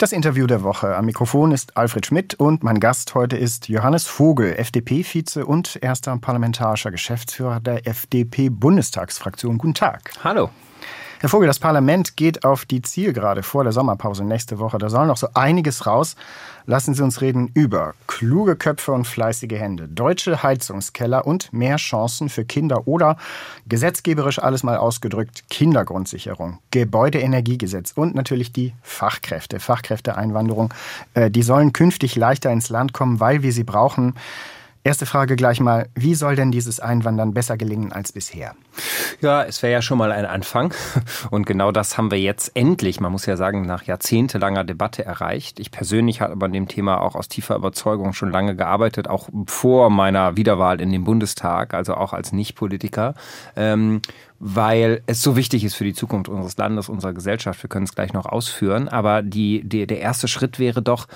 Das 0.00 0.12
Interview 0.12 0.46
der 0.46 0.62
Woche. 0.62 0.94
Am 0.96 1.06
Mikrofon 1.06 1.50
ist 1.50 1.76
Alfred 1.76 2.06
Schmidt 2.06 2.34
und 2.34 2.62
mein 2.62 2.78
Gast 2.78 3.16
heute 3.16 3.36
ist 3.36 3.68
Johannes 3.68 4.06
Vogel, 4.06 4.54
FDP-Vize 4.54 5.44
und 5.44 5.76
erster 5.82 6.16
parlamentarischer 6.18 6.92
Geschäftsführer 6.92 7.58
der 7.58 7.84
FDP-Bundestagsfraktion. 7.84 9.58
Guten 9.58 9.74
Tag. 9.74 10.12
Hallo. 10.22 10.50
Herr 11.20 11.28
Vogel, 11.28 11.48
das 11.48 11.58
Parlament 11.58 12.16
geht 12.16 12.44
auf 12.44 12.64
die 12.64 12.80
Zielgerade 12.80 13.42
vor 13.42 13.64
der 13.64 13.72
Sommerpause 13.72 14.22
nächste 14.22 14.60
Woche. 14.60 14.78
Da 14.78 14.88
soll 14.88 15.08
noch 15.08 15.16
so 15.16 15.26
einiges 15.34 15.84
raus. 15.84 16.14
Lassen 16.64 16.94
Sie 16.94 17.02
uns 17.02 17.20
reden 17.20 17.50
über 17.54 17.94
kluge 18.06 18.54
Köpfe 18.54 18.92
und 18.92 19.04
fleißige 19.04 19.58
Hände, 19.58 19.88
deutsche 19.88 20.44
Heizungskeller 20.44 21.26
und 21.26 21.52
mehr 21.52 21.74
Chancen 21.74 22.28
für 22.28 22.44
Kinder 22.44 22.86
oder 22.86 23.16
gesetzgeberisch 23.66 24.38
alles 24.38 24.62
mal 24.62 24.76
ausgedrückt 24.76 25.42
Kindergrundsicherung, 25.50 26.60
Gebäudeenergiegesetz 26.70 27.94
und 27.96 28.14
natürlich 28.14 28.52
die 28.52 28.74
Fachkräfte, 28.82 29.58
Fachkräfteeinwanderung. 29.58 30.72
Äh, 31.14 31.32
die 31.32 31.42
sollen 31.42 31.72
künftig 31.72 32.14
leichter 32.14 32.52
ins 32.52 32.68
Land 32.68 32.92
kommen, 32.92 33.18
weil 33.18 33.42
wir 33.42 33.52
sie 33.52 33.64
brauchen. 33.64 34.14
Erste 34.84 35.06
Frage 35.06 35.36
gleich 35.36 35.60
mal, 35.60 35.88
wie 35.94 36.14
soll 36.14 36.36
denn 36.36 36.50
dieses 36.50 36.80
Einwandern 36.80 37.34
besser 37.34 37.56
gelingen 37.56 37.92
als 37.92 38.12
bisher? 38.12 38.54
Ja, 39.20 39.42
es 39.42 39.62
wäre 39.62 39.72
ja 39.72 39.82
schon 39.82 39.98
mal 39.98 40.12
ein 40.12 40.24
Anfang. 40.24 40.72
Und 41.30 41.46
genau 41.46 41.72
das 41.72 41.98
haben 41.98 42.10
wir 42.10 42.20
jetzt 42.20 42.52
endlich, 42.54 43.00
man 43.00 43.12
muss 43.12 43.26
ja 43.26 43.36
sagen, 43.36 43.66
nach 43.66 43.82
jahrzehntelanger 43.82 44.64
Debatte 44.64 45.04
erreicht. 45.04 45.58
Ich 45.58 45.70
persönlich 45.70 46.20
habe 46.20 46.44
an 46.44 46.52
dem 46.52 46.68
Thema 46.68 47.00
auch 47.00 47.16
aus 47.16 47.28
tiefer 47.28 47.56
Überzeugung 47.56 48.12
schon 48.12 48.30
lange 48.30 48.54
gearbeitet, 48.54 49.08
auch 49.08 49.28
vor 49.46 49.90
meiner 49.90 50.36
Wiederwahl 50.36 50.80
in 50.80 50.92
den 50.92 51.04
Bundestag, 51.04 51.74
also 51.74 51.94
auch 51.94 52.12
als 52.12 52.32
Nicht-Politiker. 52.32 53.14
Ähm, 53.56 54.00
weil 54.40 55.02
es 55.06 55.20
so 55.20 55.36
wichtig 55.36 55.64
ist 55.64 55.74
für 55.74 55.84
die 55.84 55.94
Zukunft 55.94 56.28
unseres 56.28 56.56
Landes, 56.56 56.88
unserer 56.88 57.12
Gesellschaft. 57.12 57.62
Wir 57.62 57.68
können 57.68 57.86
es 57.86 57.94
gleich 57.94 58.12
noch 58.12 58.26
ausführen. 58.26 58.88
Aber 58.88 59.22
die, 59.22 59.68
die, 59.68 59.86
der 59.86 60.00
erste 60.00 60.28
Schritt 60.28 60.58
wäre 60.58 60.80
doch, 60.80 61.08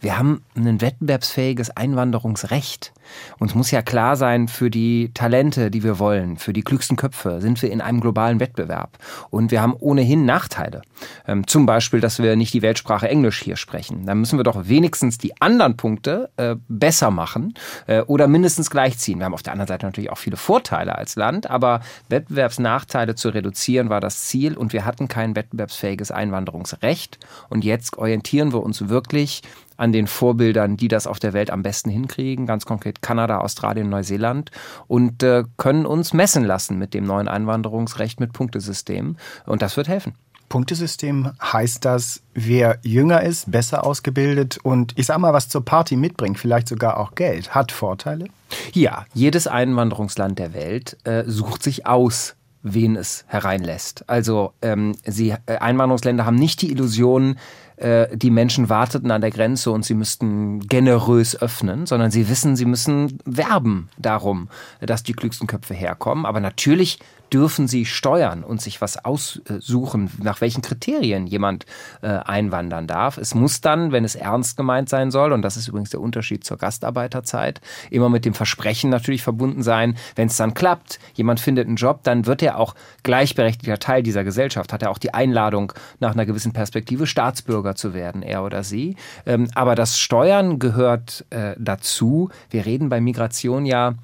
wir 0.00 0.18
haben 0.18 0.42
ein 0.54 0.80
wettbewerbsfähiges 0.80 1.70
Einwanderungsrecht. 1.70 2.92
Uns 3.38 3.54
muss 3.54 3.70
ja 3.70 3.82
klar 3.82 4.16
sein, 4.16 4.48
für 4.48 4.70
die 4.70 5.10
Talente, 5.14 5.70
die 5.70 5.82
wir 5.82 5.98
wollen, 5.98 6.36
für 6.36 6.52
die 6.52 6.62
klügsten 6.62 6.96
Köpfe, 6.96 7.40
sind 7.40 7.60
wir 7.62 7.70
in 7.70 7.80
einem 7.80 8.00
globalen 8.00 8.38
Wettbewerb. 8.38 8.98
Und 9.30 9.50
wir 9.50 9.62
haben 9.62 9.74
ohnehin 9.74 10.24
Nachteile. 10.24 10.82
Ähm, 11.26 11.46
zum 11.46 11.66
Beispiel, 11.66 12.00
dass 12.00 12.22
wir 12.22 12.36
nicht 12.36 12.54
die 12.54 12.62
Weltsprache 12.62 13.08
Englisch 13.08 13.42
hier 13.42 13.56
sprechen. 13.56 14.06
Da 14.06 14.14
müssen 14.14 14.38
wir 14.38 14.44
doch 14.44 14.68
wenigstens 14.68 15.18
die 15.18 15.40
anderen 15.40 15.76
Punkte 15.76 16.30
äh, 16.36 16.56
besser 16.68 17.10
machen 17.10 17.54
äh, 17.86 18.02
oder 18.02 18.28
mindestens 18.28 18.70
gleichziehen. 18.70 19.18
Wir 19.18 19.24
haben 19.24 19.34
auf 19.34 19.42
der 19.42 19.52
anderen 19.52 19.68
Seite 19.68 19.86
natürlich 19.86 20.10
auch 20.10 20.18
viele 20.18 20.36
Vorteile 20.36 20.96
als 20.96 21.16
Land, 21.16 21.48
aber 21.48 21.80
Wettbewerbsnachteile 22.08 23.14
zu 23.14 23.30
reduzieren 23.30 23.88
war 23.88 24.00
das 24.00 24.24
Ziel 24.24 24.56
und 24.56 24.72
wir 24.72 24.84
hatten 24.84 25.08
kein 25.08 25.34
wettbewerbsfähiges 25.34 26.10
Einwanderungsrecht. 26.10 27.18
Und 27.48 27.64
jetzt 27.64 27.96
orientieren 27.96 28.52
wir 28.52 28.62
uns 28.62 28.88
wirklich 28.88 29.42
an 29.78 29.92
den 29.92 30.06
Vorbildern, 30.06 30.76
die 30.76 30.88
das 30.88 31.06
auf 31.06 31.18
der 31.18 31.32
Welt 31.32 31.50
am 31.50 31.62
besten 31.62 31.88
hinkriegen, 31.88 32.46
ganz 32.46 32.66
konkret 32.66 33.00
Kanada, 33.00 33.38
Australien, 33.38 33.88
Neuseeland, 33.88 34.50
und 34.86 35.22
äh, 35.22 35.44
können 35.56 35.86
uns 35.86 36.12
messen 36.12 36.44
lassen 36.44 36.78
mit 36.78 36.92
dem 36.92 37.04
neuen 37.04 37.28
Einwanderungsrecht 37.28 38.20
mit 38.20 38.32
Punktesystem. 38.34 39.16
Und 39.46 39.62
das 39.62 39.76
wird 39.76 39.88
helfen. 39.88 40.14
Punktesystem 40.48 41.30
heißt 41.40 41.84
das, 41.84 42.22
wer 42.34 42.78
jünger 42.82 43.22
ist, 43.22 43.50
besser 43.50 43.84
ausgebildet 43.84 44.58
und 44.62 44.92
ich 44.96 45.06
sag 45.06 45.18
mal, 45.18 45.32
was 45.32 45.48
zur 45.48 45.64
Party 45.64 45.96
mitbringt, 45.96 46.38
vielleicht 46.38 46.68
sogar 46.68 46.98
auch 46.98 47.14
Geld, 47.14 47.54
hat 47.54 47.70
Vorteile? 47.70 48.26
Ja, 48.72 49.04
jedes 49.12 49.46
Einwanderungsland 49.46 50.38
der 50.38 50.54
Welt 50.54 50.96
äh, 51.04 51.24
sucht 51.26 51.62
sich 51.62 51.86
aus, 51.86 52.34
wen 52.62 52.96
es 52.96 53.24
hereinlässt. 53.28 54.08
Also 54.08 54.52
ähm, 54.62 54.94
sie, 55.04 55.34
äh, 55.46 55.58
Einwanderungsländer 55.58 56.24
haben 56.24 56.36
nicht 56.36 56.62
die 56.62 56.70
Illusion, 56.70 57.36
äh, 57.80 58.16
die 58.16 58.30
Menschen 58.30 58.68
warteten 58.68 59.10
an 59.10 59.20
der 59.20 59.30
Grenze 59.30 59.70
und 59.70 59.84
sie 59.84 59.94
müssten 59.94 60.60
generös 60.60 61.40
öffnen, 61.40 61.86
sondern 61.86 62.10
sie 62.10 62.28
wissen, 62.28 62.56
sie 62.56 62.64
müssen 62.64 63.18
werben 63.24 63.88
darum, 63.98 64.48
dass 64.80 65.02
die 65.02 65.12
klügsten 65.12 65.46
Köpfe 65.46 65.74
herkommen. 65.74 66.26
Aber 66.26 66.40
natürlich 66.40 66.98
dürfen 67.32 67.68
sie 67.68 67.84
steuern 67.84 68.44
und 68.44 68.60
sich 68.60 68.80
was 68.80 69.04
aussuchen, 69.04 70.10
nach 70.22 70.40
welchen 70.40 70.62
Kriterien 70.62 71.26
jemand 71.26 71.66
äh, 72.02 72.08
einwandern 72.08 72.86
darf. 72.86 73.18
Es 73.18 73.34
muss 73.34 73.60
dann, 73.60 73.92
wenn 73.92 74.04
es 74.04 74.14
ernst 74.14 74.56
gemeint 74.56 74.88
sein 74.88 75.10
soll, 75.10 75.32
und 75.32 75.42
das 75.42 75.56
ist 75.56 75.68
übrigens 75.68 75.90
der 75.90 76.00
Unterschied 76.00 76.44
zur 76.44 76.56
Gastarbeiterzeit, 76.56 77.60
immer 77.90 78.08
mit 78.08 78.24
dem 78.24 78.34
Versprechen 78.34 78.90
natürlich 78.90 79.22
verbunden 79.22 79.62
sein, 79.62 79.96
wenn 80.16 80.28
es 80.28 80.36
dann 80.36 80.54
klappt, 80.54 80.98
jemand 81.14 81.40
findet 81.40 81.66
einen 81.66 81.76
Job, 81.76 82.00
dann 82.02 82.26
wird 82.26 82.42
er 82.42 82.58
auch 82.58 82.74
gleichberechtigter 83.02 83.78
Teil 83.78 84.02
dieser 84.02 84.24
Gesellschaft, 84.24 84.72
hat 84.72 84.82
er 84.82 84.90
auch 84.90 84.98
die 84.98 85.14
Einladung, 85.14 85.72
nach 86.00 86.12
einer 86.12 86.26
gewissen 86.26 86.52
Perspektive 86.52 87.06
Staatsbürger 87.06 87.74
zu 87.74 87.94
werden, 87.94 88.22
er 88.22 88.44
oder 88.44 88.62
sie. 88.62 88.96
Ähm, 89.26 89.48
aber 89.54 89.74
das 89.74 89.98
Steuern 89.98 90.58
gehört 90.58 91.24
äh, 91.30 91.54
dazu. 91.58 92.30
Wir 92.50 92.66
reden 92.66 92.88
bei 92.88 93.00
Migration 93.00 93.66
ja 93.66 93.94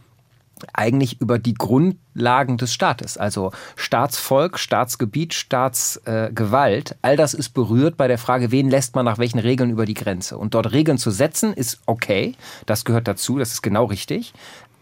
eigentlich 0.73 1.21
über 1.21 1.39
die 1.39 1.55
Grundlagen 1.55 2.57
des 2.57 2.73
Staates, 2.73 3.19
also 3.19 3.53
Staatsvolk, 3.77 4.59
Staatsgebiet, 4.59 5.35
Staatsgewalt. 5.35 6.93
Äh, 6.93 6.95
all 7.03 7.17
das 7.17 7.35
ist 7.35 7.51
berührt 7.51 7.97
bei 7.97 8.09
der 8.09 8.19
Frage, 8.19 8.51
wen 8.51 8.71
lässt 8.71 8.95
man 8.95 9.05
nach 9.05 9.19
welchen 9.19 9.39
Regeln 9.39 9.71
über 9.71 9.87
die 9.87 9.95
Grenze. 9.95 10.39
Und 10.39 10.55
dort 10.55 10.73
Regeln 10.73 10.99
zu 10.99 11.11
setzen, 11.11 11.53
ist 11.53 11.81
okay, 11.87 12.35
das 12.67 12.85
gehört 12.85 13.09
dazu, 13.09 13.39
das 13.39 13.53
ist 13.53 13.63
genau 13.63 13.85
richtig. 13.85 14.33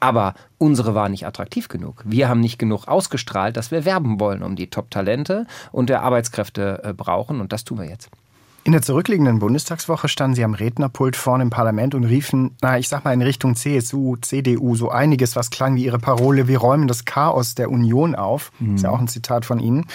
Aber 0.00 0.34
unsere 0.58 0.96
war 0.96 1.08
nicht 1.08 1.26
attraktiv 1.26 1.68
genug. 1.68 2.02
Wir 2.04 2.28
haben 2.28 2.40
nicht 2.40 2.58
genug 2.58 2.88
ausgestrahlt, 2.88 3.56
dass 3.56 3.70
wir 3.70 3.84
werben 3.84 4.18
wollen 4.18 4.42
um 4.42 4.56
die 4.56 4.68
Top-Talente 4.68 5.46
und 5.70 5.90
der 5.90 6.02
Arbeitskräfte 6.02 6.80
äh, 6.82 6.92
brauchen. 6.92 7.40
Und 7.40 7.52
das 7.52 7.62
tun 7.62 7.78
wir 7.78 7.88
jetzt. 7.88 8.10
In 8.64 8.70
der 8.70 8.80
zurückliegenden 8.80 9.40
Bundestagswoche 9.40 10.06
standen 10.06 10.36
Sie 10.36 10.44
am 10.44 10.54
Rednerpult 10.54 11.16
vorne 11.16 11.42
im 11.42 11.50
Parlament 11.50 11.96
und 11.96 12.04
riefen, 12.04 12.56
na, 12.62 12.78
ich 12.78 12.88
sag 12.88 13.04
mal 13.04 13.12
in 13.12 13.20
Richtung 13.20 13.56
CSU, 13.56 14.14
CDU 14.20 14.76
so 14.76 14.88
einiges, 14.88 15.34
was 15.34 15.50
klang 15.50 15.74
wie 15.74 15.84
Ihre 15.84 15.98
Parole, 15.98 16.46
wir 16.46 16.58
räumen 16.58 16.86
das 16.86 17.04
Chaos 17.04 17.56
der 17.56 17.72
Union 17.72 18.14
auf. 18.14 18.52
Mhm. 18.60 18.76
Ist 18.76 18.84
ja 18.84 18.90
auch 18.90 19.00
ein 19.00 19.08
Zitat 19.08 19.44
von 19.44 19.58
Ihnen. 19.58 19.86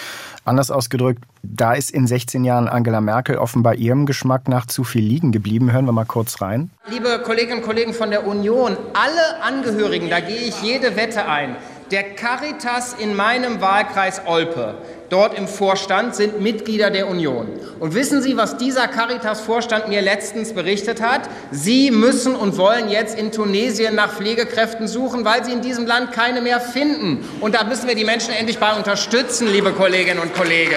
Anders 0.44 0.70
ausgedrückt, 0.70 1.24
da 1.42 1.72
ist 1.72 1.90
in 1.90 2.06
16 2.06 2.44
Jahren 2.44 2.68
Angela 2.68 3.00
Merkel 3.00 3.38
offenbar 3.38 3.74
ihrem 3.76 4.04
Geschmack 4.04 4.48
nach 4.48 4.66
zu 4.66 4.84
viel 4.84 5.02
liegen 5.02 5.32
geblieben. 5.32 5.72
Hören 5.72 5.86
wir 5.86 5.92
mal 5.92 6.04
kurz 6.04 6.42
rein. 6.42 6.70
Liebe 6.90 7.22
Kolleginnen 7.24 7.60
und 7.60 7.64
Kollegen 7.64 7.94
von 7.94 8.10
der 8.10 8.26
Union, 8.26 8.76
alle 8.92 9.42
Angehörigen, 9.42 10.10
da 10.10 10.20
gehe 10.20 10.40
ich 10.40 10.60
jede 10.62 10.94
Wette 10.94 11.26
ein, 11.26 11.56
der 11.90 12.14
Caritas 12.14 12.94
in 12.98 13.14
meinem 13.14 13.60
Wahlkreis 13.60 14.22
Olpe, 14.26 14.74
dort 15.08 15.36
im 15.36 15.48
Vorstand, 15.48 16.14
sind 16.14 16.40
Mitglieder 16.40 16.90
der 16.90 17.08
Union. 17.08 17.48
Und 17.80 17.94
wissen 17.94 18.22
Sie, 18.22 18.36
was 18.36 18.56
dieser 18.56 18.88
Caritas-Vorstand 18.88 19.88
mir 19.88 20.02
letztens 20.02 20.52
berichtet 20.52 21.00
hat? 21.00 21.22
Sie 21.50 21.90
müssen 21.90 22.34
und 22.34 22.56
wollen 22.58 22.88
jetzt 22.88 23.18
in 23.18 23.32
Tunesien 23.32 23.94
nach 23.94 24.12
Pflegekräften 24.12 24.86
suchen, 24.88 25.24
weil 25.24 25.44
sie 25.44 25.52
in 25.52 25.62
diesem 25.62 25.86
Land 25.86 26.12
keine 26.12 26.40
mehr 26.40 26.60
finden. 26.60 27.24
Und 27.40 27.54
da 27.54 27.64
müssen 27.64 27.88
wir 27.88 27.94
die 27.94 28.04
Menschen 28.04 28.34
endlich 28.34 28.58
bei 28.58 28.74
unterstützen, 28.74 29.48
liebe 29.48 29.72
Kolleginnen 29.72 30.20
und 30.20 30.34
Kollegen. 30.34 30.76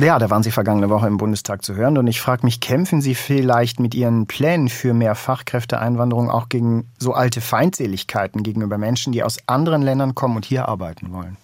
Ja, 0.00 0.18
da 0.18 0.30
waren 0.30 0.42
Sie 0.42 0.50
vergangene 0.50 0.88
Woche 0.88 1.06
im 1.06 1.18
Bundestag 1.18 1.62
zu 1.62 1.74
hören 1.74 1.98
und 1.98 2.06
ich 2.06 2.20
frage 2.20 2.46
mich, 2.46 2.60
kämpfen 2.60 3.02
Sie 3.02 3.14
vielleicht 3.14 3.78
mit 3.78 3.94
Ihren 3.94 4.26
Plänen 4.26 4.68
für 4.68 4.94
mehr 4.94 5.14
Fachkräfteeinwanderung 5.14 6.30
auch 6.30 6.48
gegen 6.48 6.90
so 6.98 7.12
alte 7.12 7.42
Feindseligkeiten 7.42 8.42
gegenüber 8.42 8.78
Menschen, 8.78 9.12
die 9.12 9.22
aus 9.22 9.36
anderen 9.46 9.82
Ländern 9.82 10.14
kommen 10.14 10.36
und 10.36 10.46
hier 10.46 10.66
arbeiten 10.66 11.12
wollen? 11.12 11.36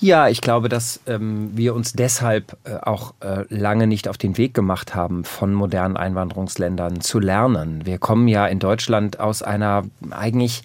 Ja, 0.00 0.28
ich 0.28 0.40
glaube, 0.40 0.68
dass 0.68 1.00
ähm, 1.06 1.50
wir 1.54 1.74
uns 1.74 1.92
deshalb 1.92 2.56
äh, 2.64 2.76
auch 2.82 3.14
äh, 3.20 3.44
lange 3.48 3.86
nicht 3.86 4.08
auf 4.08 4.18
den 4.18 4.36
Weg 4.36 4.54
gemacht 4.54 4.94
haben, 4.94 5.24
von 5.24 5.54
modernen 5.54 5.96
Einwanderungsländern 5.96 7.00
zu 7.00 7.18
lernen. 7.18 7.84
Wir 7.84 7.98
kommen 7.98 8.28
ja 8.28 8.46
in 8.46 8.58
Deutschland 8.58 9.18
aus 9.18 9.42
einer 9.42 9.84
eigentlich 10.10 10.62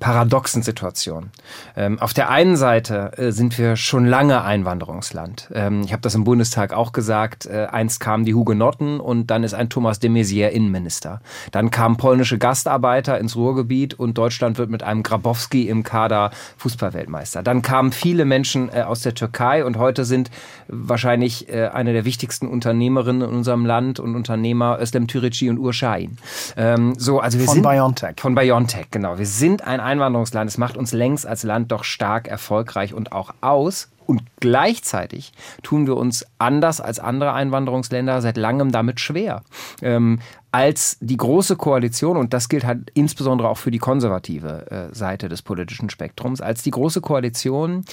paradoxen 0.00 0.62
Situation. 0.62 1.30
Ähm, 1.76 1.98
auf 1.98 2.14
der 2.14 2.30
einen 2.30 2.56
Seite 2.56 3.12
äh, 3.18 3.30
sind 3.30 3.58
wir 3.58 3.76
schon 3.76 4.06
lange 4.06 4.42
Einwanderungsland. 4.42 5.50
Ähm, 5.54 5.82
ich 5.84 5.92
habe 5.92 6.00
das 6.00 6.14
im 6.14 6.24
Bundestag 6.24 6.72
auch 6.72 6.92
gesagt. 6.92 7.46
Äh, 7.46 7.66
einst 7.70 8.00
kamen 8.00 8.24
die 8.24 8.34
Hugenotten 8.34 9.00
und 9.00 9.26
dann 9.26 9.44
ist 9.44 9.54
ein 9.54 9.68
Thomas 9.68 9.98
de 10.00 10.10
Maizière 10.10 10.48
Innenminister. 10.48 11.20
Dann 11.50 11.70
kamen 11.70 11.98
polnische 11.98 12.38
Gastarbeiter 12.38 13.18
ins 13.18 13.36
Ruhrgebiet 13.36 13.94
und 13.94 14.16
Deutschland 14.16 14.56
wird 14.56 14.70
mit 14.70 14.82
einem 14.82 15.02
Grabowski 15.02 15.68
im 15.68 15.82
Kader 15.82 16.30
Fußballweltmeister. 16.56 17.42
Dann 17.42 17.60
kamen 17.60 17.92
viele 17.92 18.24
Menschen 18.24 18.70
äh, 18.70 18.82
aus 18.82 19.02
der 19.02 19.14
Türkei 19.14 19.64
und 19.64 19.76
heute 19.76 20.04
sind 20.06 20.30
wahrscheinlich 20.68 21.50
äh, 21.50 21.68
eine 21.68 21.92
der 21.92 22.06
wichtigsten 22.06 22.48
Unternehmerinnen 22.48 23.28
in 23.28 23.36
unserem 23.36 23.66
Land 23.66 24.00
und 24.00 24.16
Unternehmer 24.16 24.78
Özlem 24.80 25.06
Türeci 25.06 25.50
und 25.50 25.58
Ur 25.58 25.74
Şahin. 25.74 26.16
Ähm, 26.56 26.94
so, 26.96 27.20
also 27.20 27.38
wir 27.38 27.46
von 27.46 27.54
sind 27.54 27.62
BioNTech. 27.62 28.14
Von 28.18 28.34
BioNTech, 28.34 28.86
genau. 28.90 29.18
Wir 29.18 29.26
sind 29.26 29.62
ein 29.66 29.81
Einwanderungsland. 29.84 30.48
Es 30.50 30.58
macht 30.58 30.76
uns 30.76 30.92
längst 30.92 31.26
als 31.26 31.42
Land 31.42 31.72
doch 31.72 31.84
stark 31.84 32.28
erfolgreich 32.28 32.94
und 32.94 33.12
auch 33.12 33.34
aus. 33.40 33.90
Und 34.06 34.22
gleichzeitig 34.40 35.32
tun 35.62 35.86
wir 35.86 35.96
uns 35.96 36.26
anders 36.38 36.80
als 36.80 36.98
andere 36.98 37.32
Einwanderungsländer 37.32 38.20
seit 38.20 38.36
langem 38.36 38.72
damit 38.72 39.00
schwer. 39.00 39.42
Ähm, 39.80 40.18
als 40.50 40.98
die 41.00 41.16
große 41.16 41.56
Koalition, 41.56 42.16
und 42.16 42.34
das 42.34 42.48
gilt 42.48 42.64
halt 42.64 42.90
insbesondere 42.94 43.48
auch 43.48 43.58
für 43.58 43.70
die 43.70 43.78
konservative 43.78 44.70
äh, 44.70 44.94
Seite 44.94 45.28
des 45.28 45.42
politischen 45.42 45.88
Spektrums, 45.88 46.40
als 46.40 46.62
die 46.62 46.72
große 46.72 47.00
Koalition 47.00 47.84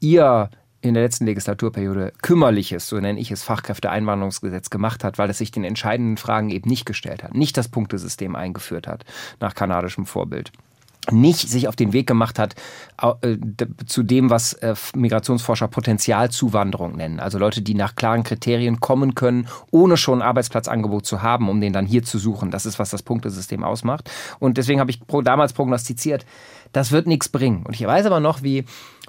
ihr 0.00 0.50
in 0.80 0.94
der 0.94 1.02
letzten 1.02 1.26
Legislaturperiode 1.26 2.12
kümmerliches, 2.22 2.88
so 2.88 2.98
nenne 2.98 3.18
ich 3.18 3.30
es, 3.30 3.42
Fachkräfteeinwanderungsgesetz 3.42 4.70
gemacht 4.70 5.02
hat, 5.02 5.18
weil 5.18 5.28
es 5.30 5.38
sich 5.38 5.50
den 5.50 5.64
entscheidenden 5.64 6.16
Fragen 6.16 6.50
eben 6.50 6.68
nicht 6.68 6.86
gestellt 6.86 7.22
hat, 7.24 7.34
nicht 7.34 7.56
das 7.56 7.68
Punktesystem 7.68 8.36
eingeführt 8.36 8.86
hat, 8.86 9.04
nach 9.40 9.54
kanadischem 9.54 10.06
Vorbild 10.06 10.52
nicht 11.10 11.48
sich 11.48 11.68
auf 11.68 11.76
den 11.76 11.92
Weg 11.92 12.06
gemacht 12.06 12.38
hat 12.38 12.54
äh, 13.00 13.36
zu 13.86 14.02
dem, 14.02 14.30
was 14.30 14.52
äh, 14.54 14.74
Migrationsforscher 14.94 15.68
Potenzialzuwanderung 15.68 16.96
nennen. 16.96 17.20
Also 17.20 17.38
Leute, 17.38 17.62
die 17.62 17.74
nach 17.74 17.96
klaren 17.96 18.24
Kriterien 18.24 18.80
kommen 18.80 19.14
können, 19.14 19.48
ohne 19.70 19.96
schon 19.96 20.20
ein 20.20 20.28
Arbeitsplatzangebot 20.28 21.06
zu 21.06 21.22
haben, 21.22 21.48
um 21.48 21.60
den 21.60 21.72
dann 21.72 21.86
hier 21.86 22.02
zu 22.02 22.18
suchen. 22.18 22.50
Das 22.50 22.66
ist, 22.66 22.78
was 22.78 22.90
das 22.90 23.02
Punktesystem 23.02 23.64
ausmacht. 23.64 24.10
Und 24.38 24.58
deswegen 24.58 24.80
habe 24.80 24.90
ich 24.90 25.00
damals 25.24 25.52
prognostiziert, 25.52 26.26
das 26.72 26.92
wird 26.92 27.06
nichts 27.06 27.28
bringen. 27.28 27.64
Und 27.64 27.74
ich 27.74 27.86
weiß 27.86 28.04
aber 28.06 28.20
noch, 28.20 28.42
wie 28.42 28.64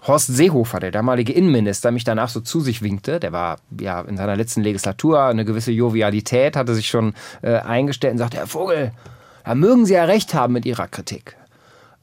Horst 0.08 0.28
Seehofer, 0.28 0.80
der 0.80 0.92
damalige 0.92 1.34
Innenminister, 1.34 1.92
mich 1.92 2.06
danach 2.06 2.30
so 2.30 2.40
zu 2.40 2.62
sich 2.62 2.82
winkte. 2.82 3.20
Der 3.20 3.34
war 3.34 3.58
ja 3.80 4.00
in 4.02 4.16
seiner 4.16 4.38
letzten 4.38 4.62
Legislatur 4.62 5.24
eine 5.24 5.44
gewisse 5.44 5.74
Jovialität, 5.74 6.56
hatte 6.56 6.74
sich 6.74 6.88
schon 6.88 7.14
äh, 7.42 7.56
eingestellt 7.56 8.14
und 8.14 8.20
sagte, 8.20 8.38
Herr 8.38 8.48
Vogel, 8.48 8.94
da 9.44 9.56
mögen 9.56 9.86
Sie 9.86 9.96
ja 9.96 10.06
recht 10.06 10.34
haben 10.34 10.54
mit 10.54 10.66
Ihrer 10.66 10.88
Kritik. 10.88 11.36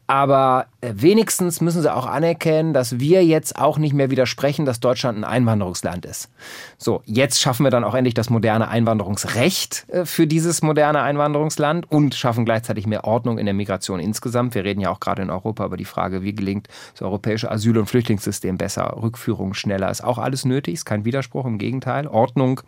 Aber 0.06 0.66
äh, 0.80 0.92
wenigstens 0.94 1.60
müssen 1.60 1.82
sie 1.82 1.92
auch 1.92 2.06
anerkennen, 2.06 2.72
dass 2.72 3.00
wir 3.00 3.24
jetzt 3.24 3.58
auch 3.58 3.76
nicht 3.78 3.92
mehr 3.92 4.10
widersprechen, 4.10 4.64
dass 4.64 4.78
Deutschland 4.78 5.18
ein 5.18 5.24
Einwanderungsland 5.24 6.06
ist. 6.06 6.30
So, 6.78 7.02
jetzt 7.06 7.40
schaffen 7.40 7.64
wir 7.64 7.70
dann 7.70 7.82
auch 7.82 7.94
endlich 7.94 8.14
das 8.14 8.30
moderne 8.30 8.68
Einwanderungsrecht 8.68 9.86
äh, 9.88 10.04
für 10.04 10.26
dieses 10.26 10.62
moderne 10.62 11.02
Einwanderungsland 11.02 11.90
und 11.90 12.14
schaffen 12.14 12.44
gleichzeitig 12.44 12.86
mehr 12.86 13.04
Ordnung 13.04 13.38
in 13.38 13.46
der 13.46 13.54
Migration 13.54 13.98
insgesamt. 13.98 14.54
Wir 14.54 14.64
reden 14.64 14.80
ja 14.80 14.90
auch 14.90 15.00
gerade 15.00 15.22
in 15.22 15.30
Europa 15.30 15.64
über 15.64 15.76
die 15.76 15.84
Frage, 15.84 16.22
wie 16.22 16.34
gelingt 16.34 16.68
das 16.92 17.02
europäische 17.02 17.50
Asyl- 17.50 17.78
und 17.78 17.86
Flüchtlingssystem 17.86 18.58
besser, 18.58 18.96
Rückführung 19.02 19.54
schneller. 19.54 19.90
Ist 19.90 20.04
auch 20.04 20.18
alles 20.18 20.44
nötig, 20.44 20.74
ist 20.74 20.84
kein 20.84 21.04
Widerspruch, 21.04 21.46
im 21.46 21.58
Gegenteil. 21.58 22.06
Ordnung 22.06 22.60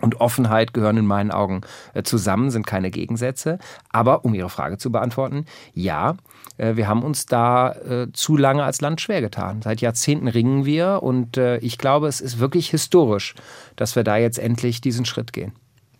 und 0.00 0.20
Offenheit 0.20 0.72
gehören 0.72 0.96
in 0.96 1.06
meinen 1.06 1.30
Augen 1.30 1.60
äh, 1.94 2.02
zusammen, 2.02 2.50
sind 2.50 2.66
keine 2.66 2.90
Gegensätze. 2.90 3.58
Aber 3.90 4.24
um 4.24 4.34
Ihre 4.34 4.48
Frage 4.48 4.78
zu 4.78 4.90
beantworten, 4.90 5.46
ja, 5.74 6.16
wir 6.56 6.88
haben 6.88 7.02
uns 7.02 7.24
da 7.24 7.72
äh, 7.72 8.12
zu 8.12 8.36
lange 8.36 8.64
als 8.64 8.82
Land 8.82 9.00
schwer 9.00 9.22
getan. 9.22 9.62
Seit 9.62 9.80
Jahrzehnten 9.80 10.28
ringen 10.28 10.66
wir 10.66 11.02
und 11.02 11.38
ich 11.38 11.78
glaube, 11.78 12.06
es 12.06 12.20
ist 12.20 12.38
wirklich 12.38 12.68
historisch, 12.68 13.34
dass 13.76 13.96
wir 13.96 14.04
da 14.04 14.18
jetzt 14.18 14.38
endlich 14.38 14.80
diesen 14.80 15.06
Schritt 15.06 15.32
gehen. 15.32 15.52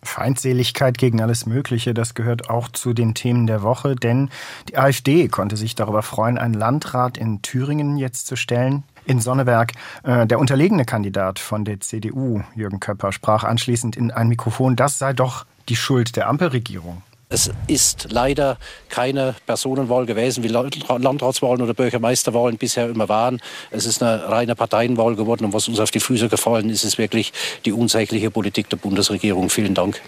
Feindseligkeit 0.03 0.97
gegen 0.97 1.21
alles 1.21 1.45
Mögliche, 1.45 1.93
das 1.93 2.15
gehört 2.15 2.49
auch 2.49 2.69
zu 2.69 2.93
den 2.93 3.13
Themen 3.13 3.45
der 3.47 3.61
Woche, 3.61 3.95
denn 3.95 4.29
die 4.69 4.77
AfD 4.77 5.27
konnte 5.27 5.57
sich 5.57 5.75
darüber 5.75 6.01
freuen, 6.01 6.37
einen 6.37 6.53
Landrat 6.53 7.17
in 7.17 7.41
Thüringen 7.41 7.97
jetzt 7.97 8.27
zu 8.27 8.35
stellen. 8.35 8.83
In 9.05 9.19
Sonneberg, 9.19 9.73
äh, 10.03 10.27
der 10.27 10.39
unterlegene 10.39 10.85
Kandidat 10.85 11.39
von 11.39 11.65
der 11.65 11.79
CDU, 11.79 12.41
Jürgen 12.55 12.79
Köpper, 12.79 13.11
sprach 13.11 13.43
anschließend 13.43 13.95
in 13.95 14.11
ein 14.11 14.27
Mikrofon, 14.27 14.75
das 14.75 14.97
sei 14.99 15.13
doch 15.13 15.45
die 15.69 15.75
Schuld 15.75 16.15
der 16.15 16.27
Ampelregierung. 16.27 17.01
Es 17.33 17.49
ist 17.67 18.11
leider 18.11 18.57
keine 18.89 19.35
Personenwahl 19.45 20.05
gewesen, 20.05 20.43
wie 20.43 20.49
Landratswahlen 20.49 21.61
oder 21.61 21.73
Bürgermeisterwahlen 21.73 22.57
bisher 22.57 22.89
immer 22.89 23.07
waren. 23.07 23.39
Es 23.69 23.85
ist 23.85 24.03
eine 24.03 24.27
reine 24.27 24.53
Parteienwahl 24.53 25.15
geworden. 25.15 25.45
Und 25.45 25.53
was 25.53 25.69
uns 25.69 25.79
auf 25.79 25.91
die 25.91 26.01
Füße 26.01 26.27
gefallen 26.27 26.69
ist, 26.69 26.83
ist 26.83 26.97
wirklich 26.97 27.31
die 27.63 27.71
unsägliche 27.71 28.31
Politik 28.31 28.69
der 28.69 28.75
Bundesregierung. 28.75 29.49
Vielen 29.49 29.73
Dank. 29.73 30.01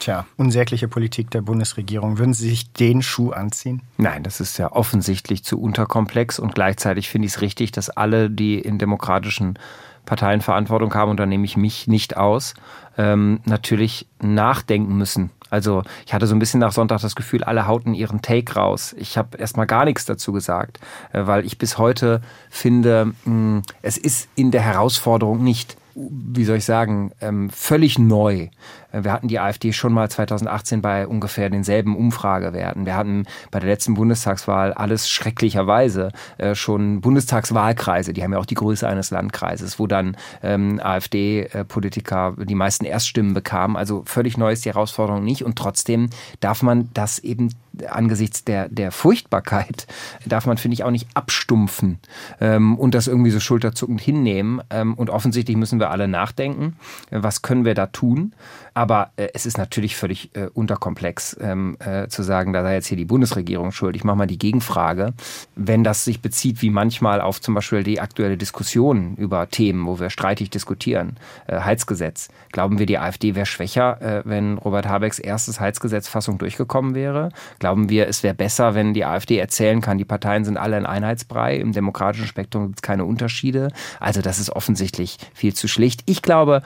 Tja, 0.00 0.26
unsägliche 0.36 0.88
Politik 0.88 1.30
der 1.30 1.42
Bundesregierung. 1.42 2.18
Würden 2.18 2.34
Sie 2.34 2.48
sich 2.48 2.72
den 2.72 3.02
Schuh 3.02 3.30
anziehen? 3.30 3.82
Nein, 3.96 4.24
das 4.24 4.40
ist 4.40 4.58
ja 4.58 4.72
offensichtlich 4.72 5.44
zu 5.44 5.60
unterkomplex 5.60 6.40
und 6.40 6.56
gleichzeitig 6.56 7.08
finde 7.08 7.26
ich 7.26 7.34
es 7.34 7.40
richtig, 7.40 7.70
dass 7.70 7.88
alle, 7.88 8.30
die 8.30 8.58
in 8.58 8.78
demokratischen 8.78 9.60
Parteien 10.06 10.40
Verantwortung 10.40 10.92
haben, 10.94 11.12
und 11.12 11.20
da 11.20 11.24
nehme 11.24 11.44
ich 11.44 11.56
mich 11.56 11.86
nicht 11.86 12.16
aus, 12.16 12.54
ähm, 12.98 13.40
natürlich 13.44 14.08
nachdenken 14.20 14.96
müssen 14.96 15.30
also 15.54 15.84
ich 16.04 16.12
hatte 16.12 16.26
so 16.26 16.34
ein 16.34 16.40
bisschen 16.40 16.58
nach 16.58 16.72
Sonntag 16.72 17.00
das 17.00 17.14
Gefühl, 17.14 17.44
alle 17.44 17.68
hauten 17.68 17.94
ihren 17.94 18.22
Take 18.22 18.54
raus. 18.54 18.92
Ich 18.98 19.16
habe 19.16 19.38
erstmal 19.38 19.66
gar 19.66 19.84
nichts 19.84 20.04
dazu 20.04 20.32
gesagt, 20.32 20.80
äh, 21.12 21.26
weil 21.26 21.46
ich 21.46 21.58
bis 21.58 21.78
heute 21.78 22.20
finde, 22.50 23.14
hm, 23.22 23.62
es 23.80 23.96
ist 23.96 24.28
in 24.34 24.50
der 24.50 24.62
Herausforderung 24.62 25.42
nicht 25.44 25.76
wie 25.96 26.44
soll 26.44 26.56
ich 26.56 26.64
sagen, 26.64 27.12
ähm, 27.20 27.50
völlig 27.50 27.98
neu. 27.98 28.48
Äh, 28.94 29.04
wir 29.04 29.12
hatten 29.12 29.28
die 29.28 29.40
AfD 29.40 29.72
schon 29.72 29.92
mal 29.92 30.10
2018 30.10 30.80
bei 30.82 31.06
ungefähr 31.06 31.50
denselben 31.50 31.96
Umfragewerten. 31.96 32.86
Wir 32.86 32.96
hatten 32.96 33.26
bei 33.50 33.60
der 33.60 33.68
letzten 33.68 33.94
Bundestagswahl 33.94 34.72
alles 34.72 35.08
schrecklicherweise 35.08 36.12
äh, 36.38 36.54
schon 36.54 37.00
Bundestagswahlkreise, 37.00 38.12
die 38.12 38.22
haben 38.22 38.32
ja 38.32 38.38
auch 38.38 38.46
die 38.46 38.54
Größe 38.54 38.86
eines 38.86 39.10
Landkreises, 39.10 39.78
wo 39.78 39.86
dann 39.86 40.16
ähm, 40.42 40.80
AfD-Politiker 40.82 42.34
die 42.38 42.54
meisten 42.54 42.84
Erststimmen 42.84 43.34
bekamen. 43.34 43.76
Also 43.76 44.02
völlig 44.06 44.36
neu 44.36 44.52
ist 44.52 44.64
die 44.64 44.70
Herausforderung 44.70 45.24
nicht 45.24 45.44
und 45.44 45.56
trotzdem 45.56 46.10
darf 46.40 46.62
man 46.62 46.90
das 46.94 47.18
eben 47.18 47.50
angesichts 47.88 48.44
der, 48.44 48.68
der 48.68 48.92
Furchtbarkeit, 48.92 49.86
darf 50.26 50.46
man, 50.46 50.58
finde 50.58 50.74
ich, 50.74 50.84
auch 50.84 50.90
nicht 50.90 51.08
abstumpfen 51.14 51.98
ähm, 52.40 52.78
und 52.78 52.94
das 52.94 53.08
irgendwie 53.08 53.30
so 53.30 53.40
schulterzuckend 53.40 54.00
hinnehmen. 54.00 54.60
Ähm, 54.70 54.94
und 54.94 55.10
offensichtlich 55.10 55.56
müssen 55.56 55.80
wir 55.80 55.90
alle 55.90 56.08
nachdenken, 56.08 56.76
was 57.10 57.42
können 57.42 57.64
wir 57.64 57.74
da 57.74 57.86
tun. 57.86 58.32
Aber 58.74 58.83
äh, 59.16 59.28
es 59.34 59.46
ist 59.46 59.58
natürlich 59.58 59.96
völlig 59.96 60.34
äh, 60.36 60.48
unterkomplex 60.52 61.36
ähm, 61.40 61.76
äh, 61.80 62.08
zu 62.08 62.22
sagen, 62.22 62.52
da 62.52 62.62
sei 62.62 62.74
jetzt 62.74 62.86
hier 62.86 62.96
die 62.96 63.04
Bundesregierung 63.04 63.72
schuld. 63.72 63.96
Ich 63.96 64.04
mache 64.04 64.16
mal 64.16 64.26
die 64.26 64.38
Gegenfrage. 64.38 65.14
Wenn 65.56 65.84
das 65.84 66.04
sich 66.04 66.20
bezieht, 66.20 66.62
wie 66.62 66.70
manchmal 66.70 67.20
auf 67.20 67.40
zum 67.40 67.54
Beispiel 67.54 67.82
die 67.82 68.00
aktuelle 68.00 68.36
Diskussion 68.36 69.16
über 69.16 69.48
Themen, 69.48 69.86
wo 69.86 70.00
wir 70.00 70.10
streitig 70.10 70.50
diskutieren, 70.50 71.16
äh, 71.46 71.60
Heizgesetz, 71.60 72.28
glauben 72.52 72.78
wir, 72.78 72.86
die 72.86 72.98
AfD 72.98 73.34
wäre 73.34 73.46
schwächer, 73.46 74.00
äh, 74.02 74.22
wenn 74.24 74.58
Robert 74.58 74.86
Habecks 74.86 75.18
erstes 75.18 75.60
Heizgesetzfassung 75.60 76.38
durchgekommen 76.38 76.94
wäre? 76.94 77.30
Glauben 77.58 77.88
wir, 77.88 78.08
es 78.08 78.22
wäre 78.22 78.34
besser, 78.34 78.74
wenn 78.74 78.94
die 78.94 79.04
AfD 79.04 79.38
erzählen 79.38 79.80
kann, 79.80 79.98
die 79.98 80.04
Parteien 80.04 80.44
sind 80.44 80.56
alle 80.56 80.76
ein 80.76 80.86
Einheitsbrei, 80.86 81.56
im 81.56 81.72
demokratischen 81.72 82.26
Spektrum 82.26 82.66
gibt 82.66 82.78
es 82.78 82.82
keine 82.82 83.04
Unterschiede? 83.04 83.70
Also 84.00 84.20
das 84.20 84.38
ist 84.38 84.50
offensichtlich 84.50 85.18
viel 85.34 85.54
zu 85.54 85.68
schlicht. 85.68 86.02
Ich 86.06 86.22
glaube, 86.22 86.62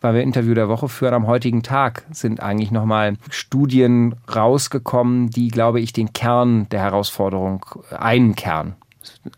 weil 0.00 0.14
wir 0.14 0.22
Interview 0.22 0.54
der 0.54 0.68
Woche 0.68 0.88
führen, 0.88 1.14
am 1.14 1.26
heutigen 1.26 1.62
Tag 1.62 2.04
sind 2.10 2.40
eigentlich 2.40 2.70
nochmal 2.70 3.16
Studien 3.30 4.14
rausgekommen, 4.34 5.30
die, 5.30 5.48
glaube 5.48 5.80
ich, 5.80 5.92
den 5.92 6.12
Kern 6.12 6.68
der 6.70 6.80
Herausforderung, 6.80 7.64
einen 7.90 8.34
Kern, 8.34 8.76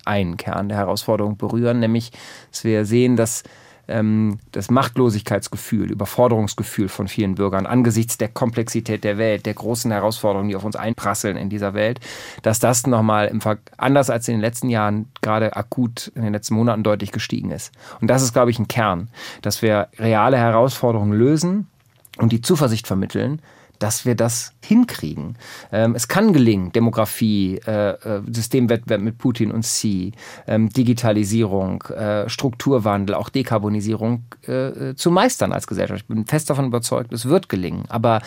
einen 0.05 0.37
Kern 0.37 0.69
der 0.69 0.79
Herausforderung 0.79 1.37
berühren, 1.37 1.81
nämlich, 1.81 2.13
dass 2.51 2.65
wir 2.65 2.85
sehen, 2.85 3.17
dass 3.17 3.43
ähm, 3.91 4.39
das 4.53 4.71
Machtlosigkeitsgefühl, 4.71 5.91
Überforderungsgefühl 5.91 6.89
von 6.89 7.09
vielen 7.09 7.35
Bürgern 7.35 7.67
angesichts 7.67 8.19
der 8.19 8.29
Komplexität 8.29 9.05
der 9.05 9.19
Welt, 9.19 9.47
der 9.47 9.55
großen 9.55 9.91
Herausforderungen, 9.91 10.49
die 10.49 10.57
auf 10.57 10.65
uns 10.65 10.77
einprasseln 10.77 11.37
in 11.37 11.51
dieser 11.51 11.75
Welt, 11.75 12.01
dass 12.43 12.59
das 12.59 12.87
nochmal 12.87 13.29
im 13.29 13.41
Ver 13.41 13.59
anders 13.77 14.11
als 14.11 14.29
in 14.29 14.35
den 14.35 14.41
letzten 14.41 14.69
Jahren 14.69 15.07
gerade 15.23 15.57
akut 15.57 16.13
in 16.15 16.23
den 16.23 16.33
letzten 16.33 16.55
Monaten 16.55 16.83
deutlich 16.83 17.13
gestiegen 17.13 17.51
ist. 17.51 17.73
Und 18.01 18.09
das 18.09 18.23
ist, 18.23 18.33
glaube 18.33 18.51
ich, 18.51 18.59
ein 18.59 18.69
Kern, 18.69 19.09
dass 19.43 19.63
wir 19.63 19.89
reale 19.99 20.39
Herausforderungen 20.39 21.13
lösen 21.13 21.67
und 22.19 22.33
die 22.33 22.41
Zuversicht 22.41 22.87
vermitteln, 22.87 23.43
dass 23.81 24.05
wir 24.05 24.15
das 24.15 24.53
hinkriegen. 24.65 25.37
Ähm, 25.73 25.97
es 25.97 26.07
kann 26.07 26.33
gelingen, 26.33 26.71
Demografie, 26.71 27.61
äh, 27.67 27.91
äh, 27.91 28.23
Systemwettbewerb 28.31 29.01
mit 29.01 29.19
Putin 29.19 29.51
und 29.51 29.63
Xi, 29.63 30.13
ähm, 30.47 30.69
Digitalisierung, 30.69 31.83
äh, 31.85 32.29
Strukturwandel, 32.29 33.17
auch 33.17 33.31
Dekarbonisierung 33.31 34.25
äh, 34.47 34.91
äh, 34.91 34.95
zu 34.95 35.11
meistern 35.11 35.53
als 35.53 35.67
Gesellschaft. 35.67 36.03
Ich 36.03 36.07
bin 36.07 36.27
fest 36.27 36.51
davon 36.51 36.67
überzeugt, 36.67 37.13
es 37.13 37.25
wird 37.27 37.49
gelingen. 37.49 37.85
Aber 37.89 38.21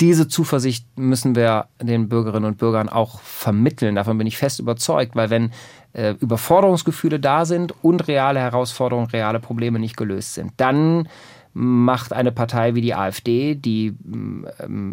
diese 0.00 0.26
Zuversicht 0.26 0.86
müssen 0.98 1.36
wir 1.36 1.66
den 1.80 2.08
Bürgerinnen 2.08 2.46
und 2.46 2.58
Bürgern 2.58 2.88
auch 2.88 3.20
vermitteln. 3.20 3.94
Davon 3.94 4.18
bin 4.18 4.26
ich 4.26 4.38
fest 4.38 4.58
überzeugt, 4.58 5.14
weil 5.14 5.30
wenn 5.30 5.52
äh, 5.92 6.14
Überforderungsgefühle 6.18 7.20
da 7.20 7.44
sind 7.44 7.74
und 7.84 8.08
reale 8.08 8.40
Herausforderungen, 8.40 9.08
reale 9.08 9.38
Probleme 9.38 9.78
nicht 9.78 9.96
gelöst 9.96 10.34
sind, 10.34 10.52
dann 10.56 11.08
macht 11.54 12.12
eine 12.12 12.32
Partei 12.32 12.74
wie 12.74 12.80
die 12.80 12.94
AfD, 12.94 13.54
die 13.54 13.94
ähm, 14.04 14.44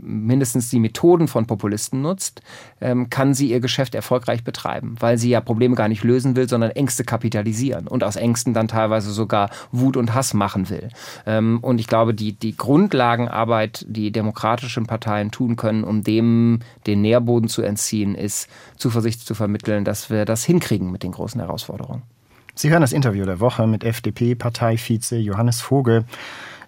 mindestens 0.04 0.70
die 0.70 0.80
Methoden 0.80 1.28
von 1.28 1.48
Populisten 1.48 2.02
nutzt, 2.04 2.42
ähm, 2.80 3.10
kann 3.10 3.34
sie 3.34 3.50
ihr 3.50 3.60
Geschäft 3.60 3.96
erfolgreich 3.96 4.44
betreiben, 4.44 4.96
weil 5.00 5.18
sie 5.18 5.32
ja 5.32 5.42
Probleme 5.42 5.76
gar 5.76 5.88
nicht 5.88 6.04
lösen 6.04 6.36
will, 6.36 6.48
sondern 6.48 6.70
Ängste 6.72 7.04
kapitalisieren 7.04 7.88
und 7.88 8.04
aus 8.04 8.16
Ängsten 8.16 8.54
dann 8.54 8.68
teilweise 8.68 9.12
sogar 9.12 9.50
Wut 9.72 9.98
und 9.98 10.14
Hass 10.14 10.36
machen 10.36 10.70
will. 10.70 10.90
Ähm, 11.26 11.60
und 11.62 11.80
ich 11.80 11.88
glaube, 11.88 12.14
die, 12.14 12.34
die 12.34 12.56
Grundlagenarbeit, 12.56 13.84
die 13.90 14.12
demokratischen 14.12 14.86
Parteien 14.86 15.32
tun 15.32 15.56
können, 15.56 15.84
um 15.84 16.04
dem 16.04 16.60
den 16.86 17.02
Nährboden 17.02 17.50
zu 17.50 17.64
entziehen, 17.64 18.14
ist 18.14 18.48
Zuversicht 18.78 19.26
zu 19.26 19.34
vermitteln, 19.34 19.84
dass 19.84 20.12
wir 20.12 20.26
das 20.26 20.44
hinkriegen 20.44 20.92
mit 20.92 21.02
den 21.02 21.12
großen 21.12 21.42
Herausforderungen. 21.42 22.04
Sie 22.54 22.70
hören 22.70 22.82
das 22.82 22.94
Interview 22.94 23.26
der 23.26 23.40
Woche 23.40 23.66
mit 23.66 23.84
FDP-Parteivize 23.84 25.18
Johannes 25.18 25.62
Vogel. 25.62 26.06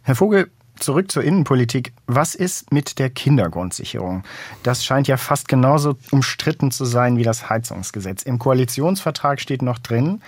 Herr 0.06 0.16
Vogel, 0.16 0.52
zurück 0.78 1.10
zur 1.10 1.24
Innenpolitik. 1.24 1.94
Was 2.08 2.36
ist 2.36 2.74
mit 2.74 3.00
der 3.00 3.10
Kindergrundsicherung? 3.10 4.24
Das 4.62 4.84
scheint 4.84 5.08
ja 5.08 5.16
fast 5.16 5.48
genauso 5.48 5.96
umstritten 6.12 6.72
zu 6.72 6.84
sein 6.84 7.16
wie 7.16 7.24
das 7.24 7.50
Heizungsgesetz. 7.50 8.24
Im 8.24 8.38
Koalitionsvertrag 8.38 9.40
steht 9.40 9.62
noch 9.62 9.80
drin, 9.80 10.22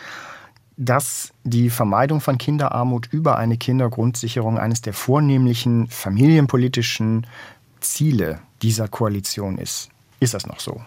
dass 0.77 1.33
die 1.43 1.69
Vermeidung 1.69 2.21
von 2.21 2.37
Kinderarmut 2.37 3.09
über 3.11 3.37
eine 3.37 3.57
Kindergrundsicherung 3.57 4.57
eines 4.57 4.81
der 4.81 4.93
vornehmlichen 4.93 5.87
familienpolitischen 5.87 7.27
Ziele 7.81 8.39
dieser 8.61 8.87
Koalition 8.87 9.57
ist. 9.57 9.89
Ist 10.21 10.33
das 10.33 10.45
noch 10.47 10.61
so? 10.61 10.81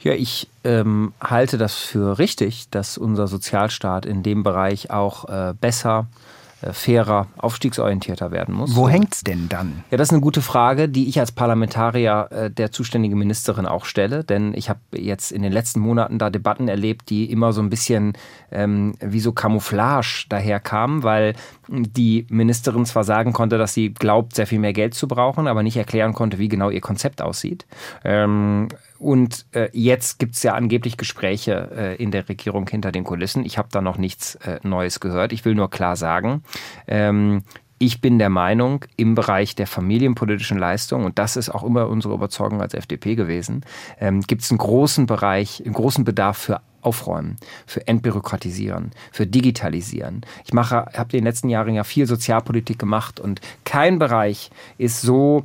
Ja, 0.00 0.14
ich 0.14 0.48
ähm, 0.64 1.12
halte 1.20 1.58
das 1.58 1.74
für 1.74 2.18
richtig, 2.18 2.70
dass 2.70 2.96
unser 2.96 3.26
Sozialstaat 3.26 4.06
in 4.06 4.22
dem 4.22 4.42
Bereich 4.42 4.90
auch 4.90 5.28
äh, 5.28 5.52
besser 5.60 6.06
äh, 6.08 6.41
fairer, 6.72 7.26
aufstiegsorientierter 7.36 8.30
werden 8.30 8.54
muss. 8.54 8.76
Wo 8.76 8.88
hängt's 8.88 9.24
denn 9.24 9.48
dann? 9.48 9.84
Ja, 9.90 9.96
das 9.96 10.08
ist 10.08 10.12
eine 10.12 10.20
gute 10.20 10.42
Frage, 10.42 10.88
die 10.88 11.08
ich 11.08 11.18
als 11.18 11.32
Parlamentarier 11.32 12.28
äh, 12.30 12.50
der 12.50 12.72
zuständigen 12.72 13.18
Ministerin 13.18 13.66
auch 13.66 13.84
stelle, 13.84 14.24
denn 14.24 14.54
ich 14.54 14.68
habe 14.68 14.80
jetzt 14.92 15.32
in 15.32 15.42
den 15.42 15.52
letzten 15.52 15.80
Monaten 15.80 16.18
da 16.18 16.30
Debatten 16.30 16.68
erlebt, 16.68 17.10
die 17.10 17.30
immer 17.30 17.52
so 17.52 17.60
ein 17.62 17.70
bisschen 17.70 18.12
ähm, 18.50 18.94
wie 19.00 19.20
so 19.20 19.32
Camouflage 19.32 20.26
daherkamen, 20.28 21.02
weil 21.02 21.34
die 21.68 22.26
Ministerin 22.28 22.86
zwar 22.86 23.04
sagen 23.04 23.32
konnte, 23.32 23.58
dass 23.58 23.74
sie 23.74 23.92
glaubt, 23.92 24.34
sehr 24.34 24.46
viel 24.46 24.58
mehr 24.58 24.72
Geld 24.72 24.94
zu 24.94 25.08
brauchen, 25.08 25.46
aber 25.46 25.62
nicht 25.62 25.76
erklären 25.76 26.12
konnte, 26.12 26.38
wie 26.38 26.48
genau 26.48 26.70
ihr 26.70 26.80
Konzept 26.80 27.22
aussieht. 27.22 27.66
Ähm, 28.04 28.68
und 29.02 29.46
äh, 29.52 29.68
jetzt 29.72 30.18
gibt 30.18 30.36
es 30.36 30.42
ja 30.42 30.54
angeblich 30.54 30.96
Gespräche 30.96 31.70
äh, 31.76 32.02
in 32.02 32.12
der 32.12 32.28
Regierung 32.28 32.68
hinter 32.68 32.92
den 32.92 33.04
Kulissen. 33.04 33.44
Ich 33.44 33.58
habe 33.58 33.68
da 33.70 33.80
noch 33.80 33.98
nichts 33.98 34.36
äh, 34.36 34.60
Neues 34.62 35.00
gehört. 35.00 35.32
Ich 35.32 35.44
will 35.44 35.54
nur 35.54 35.70
klar 35.70 35.96
sagen, 35.96 36.42
ähm, 36.86 37.42
ich 37.78 38.00
bin 38.00 38.20
der 38.20 38.28
Meinung, 38.28 38.84
im 38.96 39.16
Bereich 39.16 39.56
der 39.56 39.66
familienpolitischen 39.66 40.56
Leistung, 40.56 41.04
und 41.04 41.18
das 41.18 41.36
ist 41.36 41.50
auch 41.50 41.64
immer 41.64 41.88
unsere 41.88 42.14
Überzeugung 42.14 42.62
als 42.62 42.74
FDP 42.74 43.16
gewesen, 43.16 43.64
ähm, 43.98 44.20
gibt 44.20 44.42
es 44.42 44.52
einen 44.52 44.58
großen 44.58 45.06
Bereich, 45.06 45.60
einen 45.64 45.74
großen 45.74 46.04
Bedarf 46.04 46.38
für 46.38 46.60
Aufräumen, 46.80 47.36
für 47.66 47.86
Entbürokratisieren, 47.88 48.92
für 49.10 49.26
Digitalisieren. 49.26 50.20
Ich 50.44 50.52
mache, 50.52 50.86
habe 50.94 51.16
in 51.16 51.18
den 51.18 51.24
letzten 51.24 51.48
Jahren 51.48 51.74
ja 51.74 51.82
viel 51.82 52.06
Sozialpolitik 52.06 52.78
gemacht 52.78 53.18
und 53.18 53.40
kein 53.64 53.98
Bereich 53.98 54.50
ist 54.78 55.00
so 55.00 55.44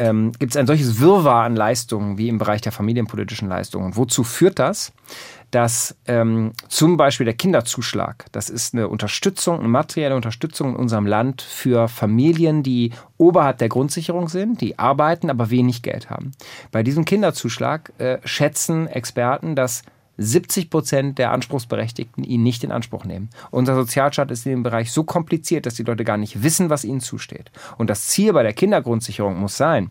ähm, 0.00 0.32
gibt 0.38 0.52
es 0.52 0.56
ein 0.56 0.66
solches 0.66 0.98
Wirrwarr 0.98 1.44
an 1.44 1.54
Leistungen 1.54 2.18
wie 2.18 2.28
im 2.28 2.38
Bereich 2.38 2.62
der 2.62 2.72
familienpolitischen 2.72 3.48
Leistungen. 3.48 3.96
Wozu 3.96 4.24
führt 4.24 4.58
das? 4.58 4.92
dass 5.50 5.96
ähm, 6.06 6.52
zum 6.68 6.96
Beispiel 6.96 7.24
der 7.24 7.34
Kinderzuschlag, 7.34 8.26
das 8.32 8.50
ist 8.50 8.74
eine 8.74 8.88
Unterstützung, 8.88 9.58
eine 9.58 9.68
materielle 9.68 10.14
Unterstützung 10.14 10.70
in 10.70 10.76
unserem 10.76 11.06
Land 11.06 11.42
für 11.42 11.88
Familien, 11.88 12.62
die 12.62 12.92
oberhalb 13.18 13.58
der 13.58 13.68
Grundsicherung 13.68 14.28
sind, 14.28 14.60
die 14.60 14.78
arbeiten, 14.78 15.28
aber 15.28 15.50
wenig 15.50 15.82
Geld 15.82 16.08
haben. 16.08 16.32
Bei 16.70 16.82
diesem 16.82 17.04
Kinderzuschlag 17.04 17.92
äh, 17.98 18.18
schätzen 18.24 18.86
Experten, 18.86 19.56
dass 19.56 19.82
70 20.20 20.68
Prozent 20.68 21.18
der 21.18 21.32
Anspruchsberechtigten 21.32 22.22
ihn 22.24 22.42
nicht 22.42 22.62
in 22.62 22.72
Anspruch 22.72 23.04
nehmen. 23.04 23.30
Unser 23.50 23.74
Sozialstaat 23.74 24.30
ist 24.30 24.44
in 24.44 24.52
dem 24.52 24.62
Bereich 24.62 24.92
so 24.92 25.02
kompliziert, 25.02 25.64
dass 25.64 25.74
die 25.74 25.82
Leute 25.82 26.04
gar 26.04 26.18
nicht 26.18 26.42
wissen, 26.42 26.68
was 26.68 26.84
ihnen 26.84 27.00
zusteht. 27.00 27.50
Und 27.78 27.88
das 27.88 28.06
Ziel 28.06 28.34
bei 28.34 28.42
der 28.42 28.52
Kindergrundsicherung 28.52 29.38
muss 29.38 29.56
sein, 29.56 29.90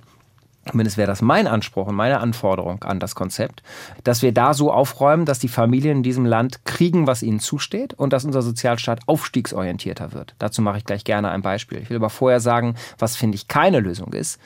Zumindest 0.69 0.97
wäre 0.97 1.07
das 1.07 1.21
mein 1.21 1.47
Anspruch 1.47 1.87
und 1.87 1.95
meine 1.95 2.19
Anforderung 2.19 2.83
an 2.83 2.99
das 2.99 3.15
Konzept, 3.15 3.63
dass 4.03 4.21
wir 4.21 4.33
da 4.33 4.53
so 4.53 4.71
aufräumen, 4.71 5.25
dass 5.25 5.39
die 5.39 5.47
Familien 5.47 5.97
in 5.97 6.03
diesem 6.03 6.25
Land 6.25 6.63
kriegen, 6.65 7.07
was 7.07 7.23
ihnen 7.23 7.39
zusteht 7.39 7.93
und 7.95 8.13
dass 8.13 8.25
unser 8.25 8.41
Sozialstaat 8.43 8.99
aufstiegsorientierter 9.07 10.13
wird. 10.13 10.35
Dazu 10.37 10.61
mache 10.61 10.77
ich 10.77 10.85
gleich 10.85 11.05
gerne 11.05 11.31
ein 11.31 11.41
Beispiel. 11.41 11.79
Ich 11.79 11.89
will 11.89 11.97
aber 11.97 12.11
vorher 12.11 12.39
sagen, 12.39 12.75
was 12.99 13.15
finde 13.15 13.35
ich 13.35 13.47
keine 13.47 13.79
Lösung 13.79 14.13
ist 14.13 14.39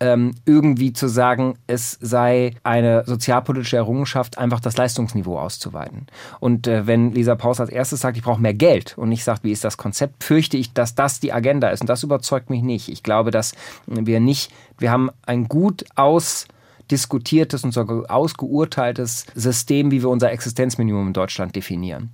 ähm, 0.00 0.34
irgendwie 0.44 0.92
zu 0.92 1.08
sagen, 1.08 1.54
es 1.66 1.98
sei 2.00 2.54
eine 2.62 3.04
sozialpolitische 3.06 3.76
Errungenschaft, 3.76 4.38
einfach 4.38 4.60
das 4.60 4.76
Leistungsniveau 4.76 5.38
auszuweiten. 5.38 6.06
Und 6.40 6.66
äh, 6.66 6.86
wenn 6.86 7.12
Lisa 7.12 7.34
Paus 7.34 7.60
als 7.60 7.70
erstes 7.70 8.00
sagt, 8.00 8.16
ich 8.16 8.22
brauche 8.22 8.40
mehr 8.40 8.54
Geld 8.54 8.96
und 8.98 9.08
nicht 9.08 9.24
sagt, 9.24 9.44
wie 9.44 9.52
ist 9.52 9.64
das 9.64 9.76
Konzept, 9.76 10.24
fürchte 10.24 10.56
ich, 10.56 10.72
dass 10.72 10.94
das 10.94 11.20
die 11.20 11.32
Agenda 11.32 11.68
ist. 11.68 11.80
Und 11.80 11.88
das 11.88 12.02
überzeugt 12.02 12.50
mich 12.50 12.62
nicht. 12.62 12.88
Ich 12.88 13.02
glaube, 13.02 13.30
dass 13.30 13.54
wir 13.86 14.20
nicht, 14.20 14.52
wir 14.78 14.90
haben 14.90 15.10
ein 15.24 15.48
gut 15.48 15.84
aus 15.94 16.46
diskutiertes 16.90 17.64
und 17.64 17.72
sogar 17.72 18.04
ausgeurteiltes 18.08 19.26
System, 19.34 19.90
wie 19.90 20.02
wir 20.02 20.08
unser 20.08 20.30
Existenzminimum 20.30 21.08
in 21.08 21.12
Deutschland 21.12 21.56
definieren 21.56 22.10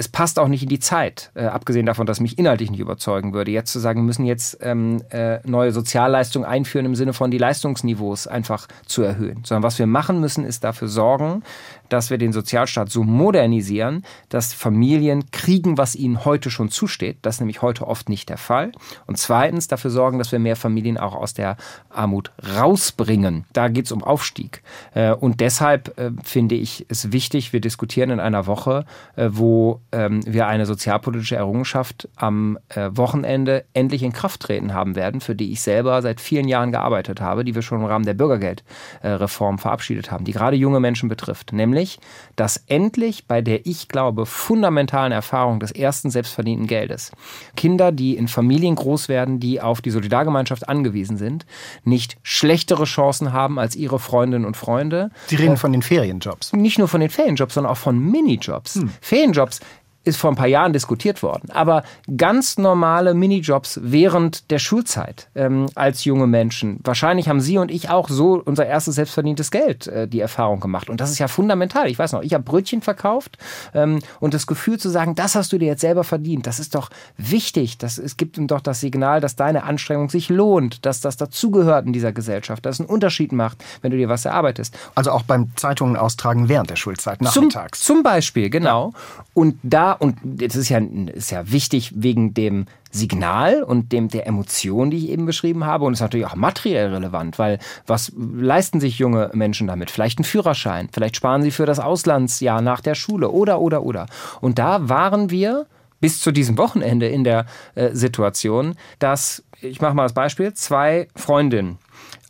es 0.00 0.08
passt 0.08 0.38
auch 0.38 0.48
nicht 0.48 0.62
in 0.62 0.70
die 0.70 0.78
Zeit, 0.78 1.30
äh, 1.34 1.44
abgesehen 1.44 1.84
davon, 1.84 2.06
dass 2.06 2.20
mich 2.20 2.38
inhaltlich 2.38 2.70
nicht 2.70 2.80
überzeugen 2.80 3.34
würde, 3.34 3.50
jetzt 3.50 3.70
zu 3.70 3.78
sagen, 3.78 4.00
wir 4.00 4.06
müssen 4.06 4.24
jetzt 4.24 4.56
ähm, 4.62 5.02
äh, 5.10 5.46
neue 5.46 5.72
Sozialleistungen 5.72 6.48
einführen 6.48 6.86
im 6.86 6.94
Sinne 6.94 7.12
von 7.12 7.30
die 7.30 7.36
Leistungsniveaus 7.36 8.26
einfach 8.26 8.66
zu 8.86 9.02
erhöhen. 9.02 9.42
Sondern 9.44 9.62
was 9.62 9.78
wir 9.78 9.86
machen 9.86 10.18
müssen, 10.18 10.46
ist 10.46 10.64
dafür 10.64 10.88
sorgen, 10.88 11.42
dass 11.90 12.08
wir 12.08 12.16
den 12.16 12.32
Sozialstaat 12.32 12.88
so 12.88 13.02
modernisieren, 13.02 14.04
dass 14.30 14.54
Familien 14.54 15.30
kriegen, 15.32 15.76
was 15.76 15.94
ihnen 15.94 16.24
heute 16.24 16.50
schon 16.50 16.70
zusteht. 16.70 17.18
Das 17.20 17.34
ist 17.36 17.40
nämlich 17.40 17.60
heute 17.60 17.86
oft 17.86 18.08
nicht 18.08 18.30
der 18.30 18.38
Fall. 18.38 18.72
Und 19.06 19.18
zweitens 19.18 19.68
dafür 19.68 19.90
sorgen, 19.90 20.16
dass 20.16 20.32
wir 20.32 20.38
mehr 20.38 20.56
Familien 20.56 20.96
auch 20.96 21.14
aus 21.14 21.34
der 21.34 21.58
Armut 21.90 22.30
rausbringen. 22.56 23.44
Da 23.52 23.68
geht 23.68 23.84
es 23.84 23.92
um 23.92 24.02
Aufstieg. 24.02 24.62
Äh, 24.94 25.12
und 25.12 25.40
deshalb 25.40 25.98
äh, 25.98 26.12
finde 26.22 26.54
ich 26.54 26.86
es 26.88 27.12
wichtig, 27.12 27.52
wir 27.52 27.60
diskutieren 27.60 28.08
in 28.08 28.20
einer 28.20 28.46
Woche, 28.46 28.86
äh, 29.16 29.28
wo 29.30 29.82
ähm, 29.92 30.20
wir 30.26 30.46
eine 30.46 30.66
sozialpolitische 30.66 31.36
Errungenschaft 31.36 32.08
am 32.16 32.58
äh, 32.68 32.90
Wochenende 32.92 33.64
endlich 33.74 34.02
in 34.02 34.12
Kraft 34.12 34.40
treten 34.40 34.74
haben 34.74 34.96
werden, 34.96 35.20
für 35.20 35.34
die 35.34 35.52
ich 35.52 35.60
selber 35.60 36.00
seit 36.02 36.20
vielen 36.20 36.48
Jahren 36.48 36.72
gearbeitet 36.72 37.20
habe, 37.20 37.44
die 37.44 37.54
wir 37.54 37.62
schon 37.62 37.80
im 37.80 37.86
Rahmen 37.86 38.04
der 38.04 38.14
Bürgergeldreform 38.14 39.58
verabschiedet 39.58 40.10
haben, 40.10 40.24
die 40.24 40.32
gerade 40.32 40.56
junge 40.56 40.80
Menschen 40.80 41.08
betrifft. 41.08 41.52
Nämlich, 41.52 41.98
dass 42.36 42.56
endlich 42.66 43.26
bei 43.26 43.42
der 43.42 43.66
ich 43.66 43.88
glaube 43.88 44.26
fundamentalen 44.26 45.12
Erfahrung 45.12 45.60
des 45.60 45.72
ersten 45.72 46.10
selbstverdienten 46.10 46.66
Geldes 46.66 47.12
Kinder, 47.56 47.92
die 47.92 48.16
in 48.16 48.28
Familien 48.28 48.74
groß 48.74 49.08
werden, 49.08 49.40
die 49.40 49.60
auf 49.60 49.80
die 49.80 49.90
Solidargemeinschaft 49.90 50.68
angewiesen 50.68 51.16
sind, 51.16 51.46
nicht 51.84 52.16
schlechtere 52.22 52.84
Chancen 52.84 53.32
haben 53.32 53.58
als 53.58 53.76
ihre 53.76 53.98
Freundinnen 53.98 54.44
und 54.44 54.56
Freunde. 54.56 55.10
Sie 55.26 55.36
reden 55.36 55.54
äh, 55.54 55.56
von 55.56 55.72
den 55.72 55.82
Ferienjobs. 55.82 56.52
Nicht 56.52 56.78
nur 56.78 56.88
von 56.88 57.00
den 57.00 57.10
Ferienjobs, 57.10 57.54
sondern 57.54 57.72
auch 57.72 57.78
von 57.78 57.98
Minijobs. 57.98 58.76
Hm. 58.76 58.90
Ferienjobs 59.00 59.60
ist 60.02 60.16
vor 60.16 60.30
ein 60.30 60.36
paar 60.36 60.46
Jahren 60.46 60.72
diskutiert 60.72 61.22
worden. 61.22 61.50
Aber 61.50 61.82
ganz 62.16 62.56
normale 62.56 63.12
Minijobs 63.12 63.80
während 63.82 64.50
der 64.50 64.58
Schulzeit 64.58 65.28
ähm, 65.34 65.66
als 65.74 66.04
junge 66.04 66.26
Menschen. 66.26 66.80
Wahrscheinlich 66.84 67.28
haben 67.28 67.40
Sie 67.40 67.58
und 67.58 67.70
ich 67.70 67.90
auch 67.90 68.08
so 68.08 68.40
unser 68.42 68.64
erstes 68.64 68.94
selbstverdientes 68.94 69.50
Geld 69.50 69.88
äh, 69.88 70.08
die 70.08 70.20
Erfahrung 70.20 70.60
gemacht. 70.60 70.88
Und 70.88 71.02
das 71.02 71.10
ist 71.10 71.18
ja 71.18 71.28
fundamental. 71.28 71.88
Ich 71.88 71.98
weiß 71.98 72.12
noch, 72.12 72.22
ich 72.22 72.32
habe 72.32 72.44
Brötchen 72.44 72.80
verkauft 72.80 73.36
ähm, 73.74 73.98
und 74.20 74.32
das 74.32 74.46
Gefühl 74.46 74.78
zu 74.78 74.88
sagen, 74.88 75.14
das 75.14 75.34
hast 75.34 75.52
du 75.52 75.58
dir 75.58 75.66
jetzt 75.66 75.82
selber 75.82 76.02
verdient, 76.02 76.46
das 76.46 76.60
ist 76.60 76.74
doch 76.74 76.88
wichtig. 77.18 77.76
Das, 77.76 77.98
es 77.98 78.16
gibt 78.16 78.38
ihm 78.38 78.46
doch 78.46 78.60
das 78.62 78.80
Signal, 78.80 79.20
dass 79.20 79.36
deine 79.36 79.64
Anstrengung 79.64 80.08
sich 80.08 80.30
lohnt, 80.30 80.86
dass 80.86 81.02
das 81.02 81.18
dazugehört 81.18 81.84
in 81.84 81.92
dieser 81.92 82.12
Gesellschaft, 82.12 82.64
dass 82.64 82.76
es 82.76 82.80
einen 82.80 82.88
Unterschied 82.88 83.32
macht, 83.32 83.62
wenn 83.82 83.90
du 83.90 83.98
dir 83.98 84.08
was 84.08 84.24
erarbeitest. 84.24 84.76
Also 84.94 85.10
auch 85.10 85.22
beim 85.22 85.54
Zeitungen 85.56 85.96
austragen 85.96 86.48
während 86.48 86.70
der 86.70 86.76
Schulzeit, 86.76 87.20
nachmittags. 87.20 87.80
Zum, 87.80 87.96
zum 87.96 88.02
Beispiel, 88.02 88.48
genau. 88.48 88.94
Und 89.34 89.58
da 89.62 89.89
und 89.92 90.16
das 90.22 90.56
ist 90.56 90.68
ja, 90.68 90.78
ist 90.78 91.30
ja 91.30 91.50
wichtig 91.50 91.92
wegen 91.96 92.34
dem 92.34 92.66
Signal 92.90 93.62
und 93.62 93.92
dem 93.92 94.08
der 94.08 94.26
Emotion, 94.26 94.90
die 94.90 94.98
ich 94.98 95.08
eben 95.10 95.26
beschrieben 95.26 95.64
habe. 95.64 95.84
Und 95.84 95.92
es 95.92 95.98
ist 95.98 96.02
natürlich 96.02 96.26
auch 96.26 96.34
materiell 96.34 96.92
relevant, 96.92 97.38
weil 97.38 97.58
was 97.86 98.12
leisten 98.16 98.80
sich 98.80 98.98
junge 98.98 99.30
Menschen 99.32 99.66
damit? 99.66 99.90
Vielleicht 99.90 100.18
einen 100.18 100.24
Führerschein, 100.24 100.88
vielleicht 100.92 101.16
sparen 101.16 101.42
sie 101.42 101.50
für 101.50 101.66
das 101.66 101.78
Auslandsjahr 101.78 102.60
nach 102.60 102.80
der 102.80 102.94
Schule 102.94 103.30
oder, 103.30 103.60
oder, 103.60 103.82
oder. 103.82 104.06
Und 104.40 104.58
da 104.58 104.88
waren 104.88 105.30
wir 105.30 105.66
bis 106.00 106.20
zu 106.20 106.32
diesem 106.32 106.58
Wochenende 106.58 107.06
in 107.06 107.24
der 107.24 107.46
äh, 107.74 107.90
Situation, 107.92 108.74
dass, 108.98 109.44
ich 109.60 109.80
mache 109.80 109.94
mal 109.94 110.04
das 110.04 110.14
Beispiel, 110.14 110.54
zwei 110.54 111.08
Freundinnen 111.14 111.78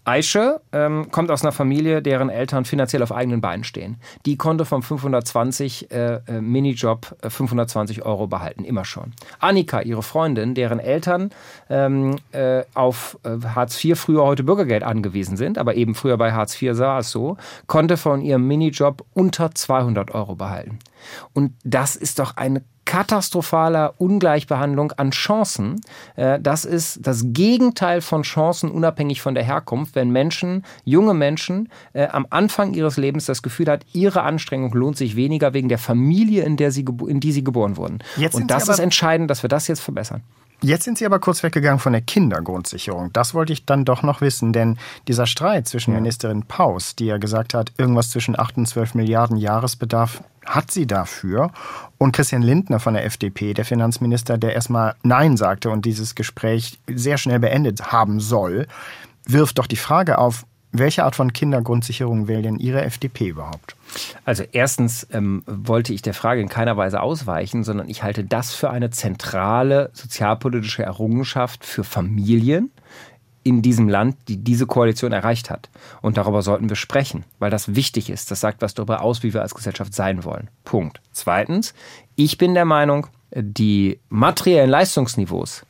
Aische 0.04 0.60
ähm, 0.72 1.10
kommt 1.10 1.30
aus 1.30 1.42
einer 1.42 1.52
Familie, 1.52 2.02
deren 2.02 2.30
Eltern 2.30 2.64
finanziell 2.64 3.02
auf 3.02 3.12
eigenen 3.12 3.40
Beinen 3.40 3.64
stehen. 3.64 3.96
Die 4.26 4.36
konnte 4.36 4.64
vom 4.64 4.82
520 4.82 5.90
äh, 5.90 6.20
äh, 6.26 6.40
Minijob 6.40 7.16
äh, 7.22 7.30
520 7.30 8.02
Euro 8.02 8.26
behalten, 8.26 8.64
immer 8.64 8.84
schon. 8.84 9.12
Annika, 9.38 9.82
ihre 9.82 10.02
Freundin, 10.02 10.54
deren 10.54 10.78
Eltern 10.78 11.30
ähm, 11.68 12.16
äh, 12.32 12.62
auf 12.74 13.18
äh, 13.24 13.46
Hartz 13.54 13.82
IV 13.84 13.98
früher 13.98 14.24
heute 14.24 14.42
Bürgergeld 14.42 14.82
angewiesen 14.82 15.36
sind, 15.36 15.58
aber 15.58 15.74
eben 15.74 15.94
früher 15.94 16.16
bei 16.16 16.32
Hartz 16.32 16.60
IV 16.60 16.74
sah 16.74 16.98
es 16.98 17.10
so, 17.10 17.36
konnte 17.66 17.96
von 17.96 18.22
ihrem 18.22 18.46
Minijob 18.46 19.04
unter 19.14 19.54
200 19.54 20.12
Euro 20.12 20.34
behalten. 20.34 20.78
Und 21.32 21.52
das 21.64 21.96
ist 21.96 22.18
doch 22.18 22.36
eine 22.36 22.62
katastrophaler 22.90 23.94
Ungleichbehandlung 23.98 24.90
an 24.90 25.12
Chancen. 25.12 25.80
Äh, 26.16 26.40
das 26.40 26.64
ist 26.64 27.06
das 27.06 27.22
Gegenteil 27.26 28.00
von 28.00 28.22
Chancen 28.22 28.68
unabhängig 28.68 29.22
von 29.22 29.36
der 29.36 29.44
Herkunft, 29.44 29.94
wenn 29.94 30.10
Menschen, 30.10 30.64
junge 30.84 31.14
Menschen, 31.14 31.68
äh, 31.92 32.08
am 32.08 32.26
Anfang 32.30 32.74
ihres 32.74 32.96
Lebens 32.96 33.26
das 33.26 33.42
Gefühl 33.42 33.68
hat, 33.68 33.86
ihre 33.92 34.22
Anstrengung 34.22 34.72
lohnt 34.72 34.96
sich 34.96 35.14
weniger 35.14 35.54
wegen 35.54 35.68
der 35.68 35.78
Familie, 35.78 36.42
in, 36.42 36.56
der 36.56 36.72
sie, 36.72 36.84
in 37.06 37.20
die 37.20 37.30
sie 37.30 37.44
geboren 37.44 37.76
wurden. 37.76 38.00
Jetzt 38.16 38.34
Und 38.34 38.50
das 38.50 38.68
ist 38.68 38.80
entscheidend, 38.80 39.30
dass 39.30 39.44
wir 39.44 39.48
das 39.48 39.68
jetzt 39.68 39.80
verbessern. 39.80 40.24
Jetzt 40.62 40.84
sind 40.84 40.98
Sie 40.98 41.06
aber 41.06 41.18
kurz 41.18 41.42
weggegangen 41.42 41.78
von 41.78 41.92
der 41.92 42.02
Kindergrundsicherung. 42.02 43.12
Das 43.12 43.32
wollte 43.32 43.52
ich 43.52 43.64
dann 43.64 43.84
doch 43.84 44.02
noch 44.02 44.20
wissen, 44.20 44.52
denn 44.52 44.78
dieser 45.08 45.26
Streit 45.26 45.68
zwischen. 45.68 45.94
Ministerin 45.94 46.44
Paus, 46.44 46.96
die 46.96 47.06
ja 47.06 47.18
gesagt 47.18 47.54
hat, 47.54 47.72
irgendwas 47.78 48.10
zwischen 48.10 48.38
8 48.38 48.58
und 48.58 48.66
12 48.66 48.94
Milliarden 48.94 49.36
Jahresbedarf 49.36 50.22
hat 50.44 50.70
sie 50.70 50.86
dafür. 50.86 51.50
Und 51.98 52.12
Christian 52.12 52.42
Lindner 52.42 52.80
von 52.80 52.94
der 52.94 53.04
FDP, 53.04 53.54
der 53.54 53.64
Finanzminister, 53.64 54.38
der 54.38 54.54
erstmal 54.54 54.94
Nein 55.02 55.36
sagte 55.36 55.70
und 55.70 55.84
dieses 55.84 56.14
Gespräch 56.14 56.78
sehr 56.88 57.18
schnell 57.18 57.38
beendet 57.38 57.92
haben 57.92 58.20
soll, 58.20 58.66
wirft 59.26 59.58
doch 59.58 59.66
die 59.66 59.76
Frage 59.76 60.18
auf, 60.18 60.44
welche 60.72 61.04
Art 61.04 61.16
von 61.16 61.32
Kindergrundsicherung 61.32 62.28
wählt 62.28 62.44
denn 62.44 62.58
Ihre 62.58 62.82
FDP 62.82 63.28
überhaupt? 63.28 63.76
Also 64.24 64.44
erstens 64.52 65.06
ähm, 65.12 65.42
wollte 65.46 65.92
ich 65.92 66.02
der 66.02 66.14
Frage 66.14 66.40
in 66.40 66.48
keiner 66.48 66.76
Weise 66.76 67.00
ausweichen, 67.00 67.64
sondern 67.64 67.88
ich 67.88 68.02
halte 68.02 68.24
das 68.24 68.54
für 68.54 68.70
eine 68.70 68.90
zentrale 68.90 69.90
sozialpolitische 69.92 70.82
Errungenschaft 70.82 71.64
für 71.64 71.84
Familien, 71.84 72.70
in 73.42 73.62
diesem 73.62 73.88
Land, 73.88 74.16
die 74.28 74.36
diese 74.36 74.66
Koalition 74.66 75.12
erreicht 75.12 75.50
hat. 75.50 75.70
Und 76.02 76.18
darüber 76.18 76.42
sollten 76.42 76.68
wir 76.68 76.76
sprechen, 76.76 77.24
weil 77.38 77.50
das 77.50 77.74
wichtig 77.74 78.10
ist. 78.10 78.30
Das 78.30 78.40
sagt 78.40 78.60
was 78.60 78.74
darüber 78.74 79.00
aus, 79.00 79.22
wie 79.22 79.32
wir 79.32 79.42
als 79.42 79.54
Gesellschaft 79.54 79.94
sein 79.94 80.24
wollen. 80.24 80.50
Punkt. 80.64 81.00
Zweitens, 81.12 81.74
ich 82.16 82.36
bin 82.36 82.54
der 82.54 82.66
Meinung, 82.66 83.06
die 83.34 83.98
materiellen 84.08 84.68
Leistungsniveaus 84.68 85.64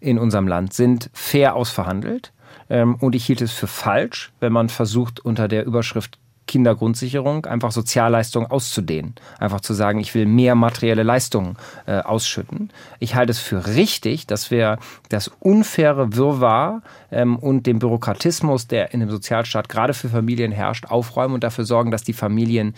in 0.00 0.18
unserem 0.18 0.48
Land 0.48 0.74
sind 0.74 1.10
fair 1.12 1.54
ausverhandelt. 1.54 2.32
Ähm, 2.68 2.96
und 2.96 3.14
ich 3.14 3.24
hielt 3.24 3.40
es 3.40 3.52
für 3.52 3.68
falsch, 3.68 4.32
wenn 4.40 4.52
man 4.52 4.68
versucht, 4.68 5.20
unter 5.20 5.46
der 5.46 5.64
Überschrift 5.64 6.18
Kindergrundsicherung 6.52 7.46
einfach 7.46 7.72
Sozialleistungen 7.72 8.50
auszudehnen. 8.50 9.14
Einfach 9.38 9.62
zu 9.62 9.72
sagen, 9.72 10.00
ich 10.00 10.14
will 10.14 10.26
mehr 10.26 10.54
materielle 10.54 11.02
Leistungen 11.02 11.56
äh, 11.86 12.00
ausschütten. 12.00 12.68
Ich 12.98 13.14
halte 13.14 13.30
es 13.30 13.38
für 13.38 13.66
richtig, 13.66 14.26
dass 14.26 14.50
wir 14.50 14.78
das 15.08 15.28
unfaire 15.40 16.14
Wirrwarr 16.14 16.82
ähm, 17.10 17.36
und 17.38 17.66
den 17.66 17.78
Bürokratismus, 17.78 18.66
der 18.66 18.92
in 18.92 19.00
dem 19.00 19.08
Sozialstaat 19.08 19.70
gerade 19.70 19.94
für 19.94 20.10
Familien 20.10 20.52
herrscht, 20.52 20.84
aufräumen 20.90 21.32
und 21.32 21.42
dafür 21.42 21.64
sorgen, 21.64 21.90
dass 21.90 22.04
die 22.04 22.12
Familien 22.12 22.74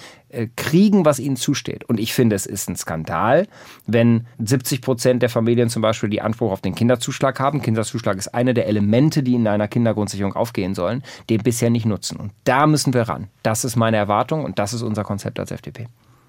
kriegen, 0.56 1.04
was 1.04 1.18
ihnen 1.18 1.36
zusteht. 1.36 1.84
Und 1.84 2.00
ich 2.00 2.14
finde, 2.14 2.36
es 2.36 2.46
ist 2.46 2.68
ein 2.68 2.76
Skandal, 2.76 3.46
wenn 3.86 4.26
70 4.38 4.80
Prozent 4.80 5.22
der 5.22 5.30
Familien 5.30 5.68
zum 5.68 5.82
Beispiel 5.82 6.08
die 6.08 6.20
Anspruch 6.20 6.52
auf 6.52 6.60
den 6.60 6.74
Kinderzuschlag 6.74 7.40
haben. 7.40 7.62
Kinderzuschlag 7.62 8.16
ist 8.16 8.34
eine 8.34 8.54
der 8.54 8.66
Elemente, 8.66 9.22
die 9.22 9.34
in 9.34 9.46
einer 9.46 9.68
Kindergrundsicherung 9.68 10.34
aufgehen 10.34 10.74
sollen, 10.74 11.02
den 11.30 11.42
bisher 11.42 11.70
nicht 11.70 11.86
nutzen. 11.86 12.18
Und 12.18 12.32
da 12.44 12.66
müssen 12.66 12.94
wir 12.94 13.02
ran. 13.02 13.28
Das 13.42 13.64
ist 13.64 13.76
meine 13.76 13.96
Erwartung 13.96 14.44
und 14.44 14.58
das 14.58 14.72
ist 14.72 14.82
unser 14.82 15.04
Konzept 15.04 15.38
als 15.38 15.50
FDP. 15.50 15.86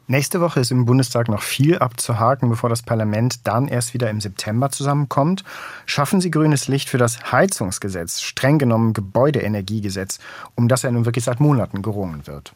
Nächste 0.07 0.39
Woche 0.39 0.59
ist 0.59 0.69
im 0.69 0.85
Bundestag 0.85 1.29
noch 1.29 1.41
viel 1.41 1.79
abzuhaken, 1.79 2.47
bevor 2.47 2.69
das 2.69 2.83
Parlament 2.83 3.47
dann 3.47 3.67
erst 3.67 3.95
wieder 3.95 4.11
im 4.11 4.21
September 4.21 4.69
zusammenkommt. 4.69 5.43
Schaffen 5.87 6.21
Sie 6.21 6.29
grünes 6.29 6.67
Licht 6.67 6.89
für 6.89 6.99
das 6.99 7.31
Heizungsgesetz, 7.31 8.21
streng 8.21 8.59
genommen 8.59 8.93
Gebäudeenergiegesetz, 8.93 10.19
um 10.53 10.67
das 10.67 10.83
ja 10.83 10.91
nun 10.91 11.05
wirklich 11.05 11.25
seit 11.25 11.39
Monaten 11.39 11.81
gerungen 11.81 12.27
wird? 12.27 12.53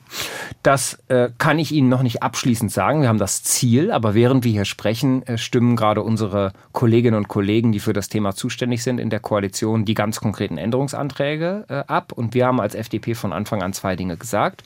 Das 0.62 1.00
äh, 1.08 1.29
kann 1.39 1.58
ich 1.58 1.72
Ihnen 1.72 1.89
noch 1.89 2.03
nicht 2.03 2.22
abschließend 2.22 2.72
sagen. 2.72 3.01
Wir 3.01 3.10
haben 3.10 3.18
das 3.18 3.41
Ziel, 3.41 3.91
aber 3.91 4.13
während 4.13 4.44
wir 4.44 4.51
hier 4.51 4.65
sprechen, 4.65 5.25
äh, 5.25 5.39
stimmen 5.39 5.75
gerade 5.75 6.03
unsere 6.03 6.53
Kolleginnen 6.72 7.18
und 7.18 7.29
Kollegen, 7.29 7.72
die 7.72 7.79
für 7.79 7.94
das 7.94 8.10
Thema 8.10 8.36
zuständig 8.36 8.84
sind 8.84 9.00
in 9.00 9.10
der 9.10 9.22
Koalition, 9.22 9.86
die 9.86 9.96
ganz 9.96 10.20
konkreten 10.20 10.60
Änderungsanträge 10.60 11.65
äh, 11.68 11.74
ab. 11.88 12.12
Und 12.12 12.36
wir 12.36 12.46
haben 12.46 12.62
als 12.62 12.75
FDP 12.75 13.15
von 13.15 13.34
Anfang 13.34 13.63
an 13.63 13.74
zwei 13.74 13.96
Dinge 13.96 14.18
gesagt. 14.18 14.62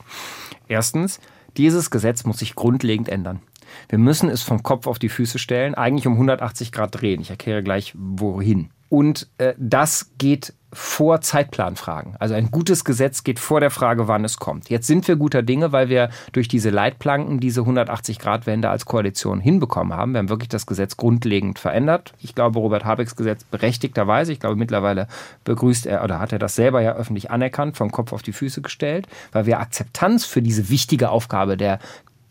Erstens, 0.68 1.22
dieses 1.58 1.92
Gesetz 1.92 2.26
muss 2.26 2.40
sich 2.40 2.56
grundlegend 2.56 3.10
ändern. 3.10 3.42
Wir 3.90 4.00
müssen 4.00 4.30
es 4.30 4.42
vom 4.42 4.64
Kopf 4.64 4.88
auf 4.88 5.00
die 5.00 5.10
Füße 5.10 5.40
stellen, 5.40 5.76
eigentlich 5.76 6.08
um 6.08 6.14
180 6.14 6.72
Grad 6.72 7.02
drehen. 7.02 7.22
Ich 7.22 7.30
erkläre 7.30 7.64
gleich, 7.64 7.94
wohin. 7.96 8.70
Und 8.90 9.28
äh, 9.40 9.54
das 9.58 10.12
geht 10.18 10.54
vor 10.74 11.22
Zeitplanfragen. 11.22 12.16
Also 12.20 12.34
ein 12.34 12.52
gutes 12.52 12.84
Gesetz 12.84 13.24
geht 13.24 13.40
vor 13.40 13.60
der 13.60 13.72
Frage, 13.72 14.08
wann 14.08 14.26
es 14.26 14.38
kommt. 14.38 14.70
Jetzt 14.70 14.88
sind 14.88 15.08
wir 15.08 15.16
guter 15.16 15.42
Dinge, 15.42 15.72
weil 15.72 15.90
wir 15.90 16.10
durch 16.32 16.48
diese 16.48 16.70
Leitplanken 16.70 17.40
diese 17.40 17.62
180-Grad-Wende 17.62 18.70
als 18.70 18.86
Koalition 18.86 19.40
hinbekommen 19.40 19.96
haben. 19.96 20.14
Wir 20.14 20.20
haben 20.20 20.30
wirklich 20.30 20.50
das 20.50 20.66
Gesetz 20.66 20.98
grundlegend 20.98 21.60
verändert. 21.60 22.14
Ich 22.20 22.36
glaube, 22.36 22.60
Robert 22.60 22.86
Habecks 22.86 23.16
Gesetz 23.16 23.44
berechtigterweise, 23.44 24.34
ich 24.34 24.40
glaube, 24.40 24.56
mittlerweile 24.56 25.08
begrüßt 25.44 25.86
er 25.86 26.04
oder 26.04 26.20
hat 26.20 26.34
er 26.34 26.40
das 26.40 26.56
selber 26.56 26.82
ja 26.82 26.94
öffentlich 26.94 27.32
anerkannt, 27.32 27.78
vom 27.78 27.92
Kopf 27.92 28.14
auf 28.14 28.24
die 28.24 28.34
Füße 28.34 28.62
gestellt, 28.62 29.08
weil 29.32 29.46
wir 29.46 29.60
Akzeptanz 29.60 30.26
für 30.26 30.42
diese 30.42 30.70
wichtige 30.70 31.10
Aufgabe 31.10 31.58
der 31.58 31.80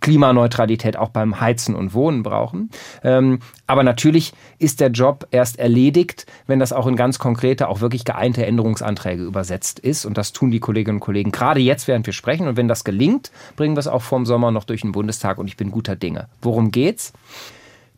Klimaneutralität 0.02 0.98
auch 0.98 1.08
beim 1.08 1.40
Heizen 1.40 1.74
und 1.74 1.94
Wohnen 1.94 2.22
brauchen. 2.22 2.70
Ähm, 3.02 3.38
aber 3.66 3.82
natürlich 3.82 4.34
ist 4.58 4.80
der 4.80 4.90
Job 4.90 5.26
erst 5.30 5.58
erledigt, 5.58 6.26
wenn 6.46 6.58
das 6.58 6.74
auch 6.74 6.86
in 6.86 6.96
ganz 6.96 7.18
konkrete, 7.18 7.68
auch 7.68 7.80
wirklich 7.80 8.04
geeinte 8.04 8.44
Änderungsanträge 8.44 9.22
übersetzt 9.22 9.78
ist. 9.78 10.04
Und 10.04 10.18
das 10.18 10.32
tun 10.32 10.50
die 10.50 10.60
Kolleginnen 10.60 10.96
und 10.96 11.00
Kollegen 11.00 11.32
gerade 11.32 11.60
jetzt, 11.60 11.88
während 11.88 12.04
wir 12.04 12.12
sprechen. 12.12 12.48
Und 12.48 12.58
wenn 12.58 12.68
das 12.68 12.84
gelingt, 12.84 13.30
bringen 13.56 13.74
wir 13.76 13.80
es 13.80 13.88
auch 13.88 14.02
vorm 14.02 14.26
Sommer 14.26 14.50
noch 14.50 14.64
durch 14.64 14.82
den 14.82 14.92
Bundestag. 14.92 15.38
Und 15.38 15.48
ich 15.48 15.56
bin 15.56 15.70
guter 15.70 15.96
Dinge. 15.96 16.28
Worum 16.42 16.70
geht's? 16.70 17.12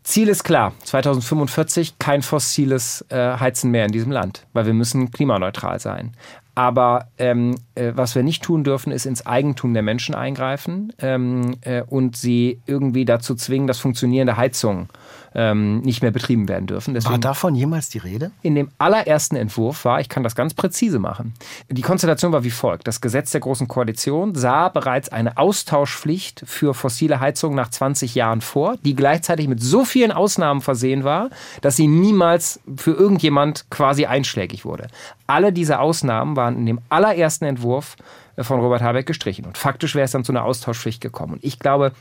Ziel 0.05 0.29
ist 0.29 0.45
klar, 0.45 0.75
2045 0.85 1.99
kein 1.99 2.21
fossiles 2.21 3.07
äh, 3.09 3.39
Heizen 3.39 3.71
mehr 3.71 3.87
in 3.87 3.93
diesem 3.93 4.13
Land, 4.13 4.47
weil 4.53 4.67
wir 4.67 4.75
müssen 4.75 5.11
klimaneutral 5.11 5.81
sein. 5.81 6.13
Aber 6.55 7.09
ähm, 7.19 7.57
äh, 7.75 7.93
was 7.95 8.15
wir 8.15 8.23
nicht 8.23 8.43
tun 8.43 8.63
dürfen, 8.63 8.93
ist 8.93 9.07
ins 9.07 9.27
Eigentum 9.27 9.75
der 9.75 9.83
Menschen 9.83 10.15
eingreifen 10.15 10.93
ähm, 11.01 11.57
äh, 11.63 11.83
und 11.83 12.17
sie 12.17 12.61
irgendwie 12.67 13.05
dazu 13.05 13.35
zwingen, 13.35 13.67
dass 13.67 13.81
funktionierende 13.81 14.37
Heizungen 14.37 14.89
ähm, 15.35 15.81
nicht 15.81 16.03
mehr 16.03 16.11
betrieben 16.11 16.49
werden 16.49 16.67
dürfen. 16.67 16.95
Deswegen 16.95 17.13
war 17.13 17.19
davon 17.19 17.55
jemals 17.55 17.89
die 17.89 17.99
Rede? 17.99 18.31
In 18.43 18.55
dem 18.55 18.71
allerersten 18.79 19.37
Entwurf 19.37 19.85
war, 19.85 20.01
ich 20.01 20.09
kann 20.09 20.23
das 20.23 20.35
ganz 20.35 20.55
präzise 20.55 20.99
machen, 20.99 21.35
die 21.69 21.83
Konstellation 21.83 22.33
war 22.33 22.45
wie 22.45 22.51
folgt. 22.51 22.87
Das 22.87 23.01
Gesetz 23.01 23.33
der 23.33 23.41
Großen 23.41 23.69
Koalition 23.69 24.35
sah 24.35 24.69
bereits 24.69 25.09
eine 25.09 25.37
Austauschpflicht 25.37 26.43
für 26.47 26.75
fossile 26.75 27.21
Heizungen 27.21 27.57
nach 27.57 27.71
20 27.71 28.15
Jahren 28.15 28.41
vor, 28.41 28.77
die 28.85 28.95
gleichzeitig 28.95 29.49
mit 29.49 29.63
so 29.63 29.85
vielen 29.85 30.13
Ausnahmen 30.13 30.61
versehen 30.61 31.05
war, 31.05 31.31
dass 31.61 31.77
sie 31.77 31.87
niemals 31.87 32.61
für 32.77 32.93
irgendjemand 32.93 33.71
quasi 33.71 34.07
einschlägig 34.07 34.65
wurde. 34.65 34.89
Alle 35.27 35.53
diese 35.53 35.81
Ausnahmen 35.81 36.37
waren 36.37 36.57
in 36.57 36.67
dem 36.67 36.81
allerersten 36.89 37.45
Entwurf 37.45 37.97
äh, 38.37 38.45
von 38.45 38.61
Robert 38.61 38.83
Habeck 38.83 39.07
gestrichen. 39.07 39.45
Und 39.45 39.59
faktisch 39.59 39.95
wäre 39.95 40.05
es 40.05 40.13
dann 40.13 40.25
zu 40.25 40.33
einer 40.33 40.45
Austauschpflicht 40.45 41.01
gekommen. 41.01 41.35
Und 41.35 41.45
ich 41.45 41.59
glaube, 41.59 41.93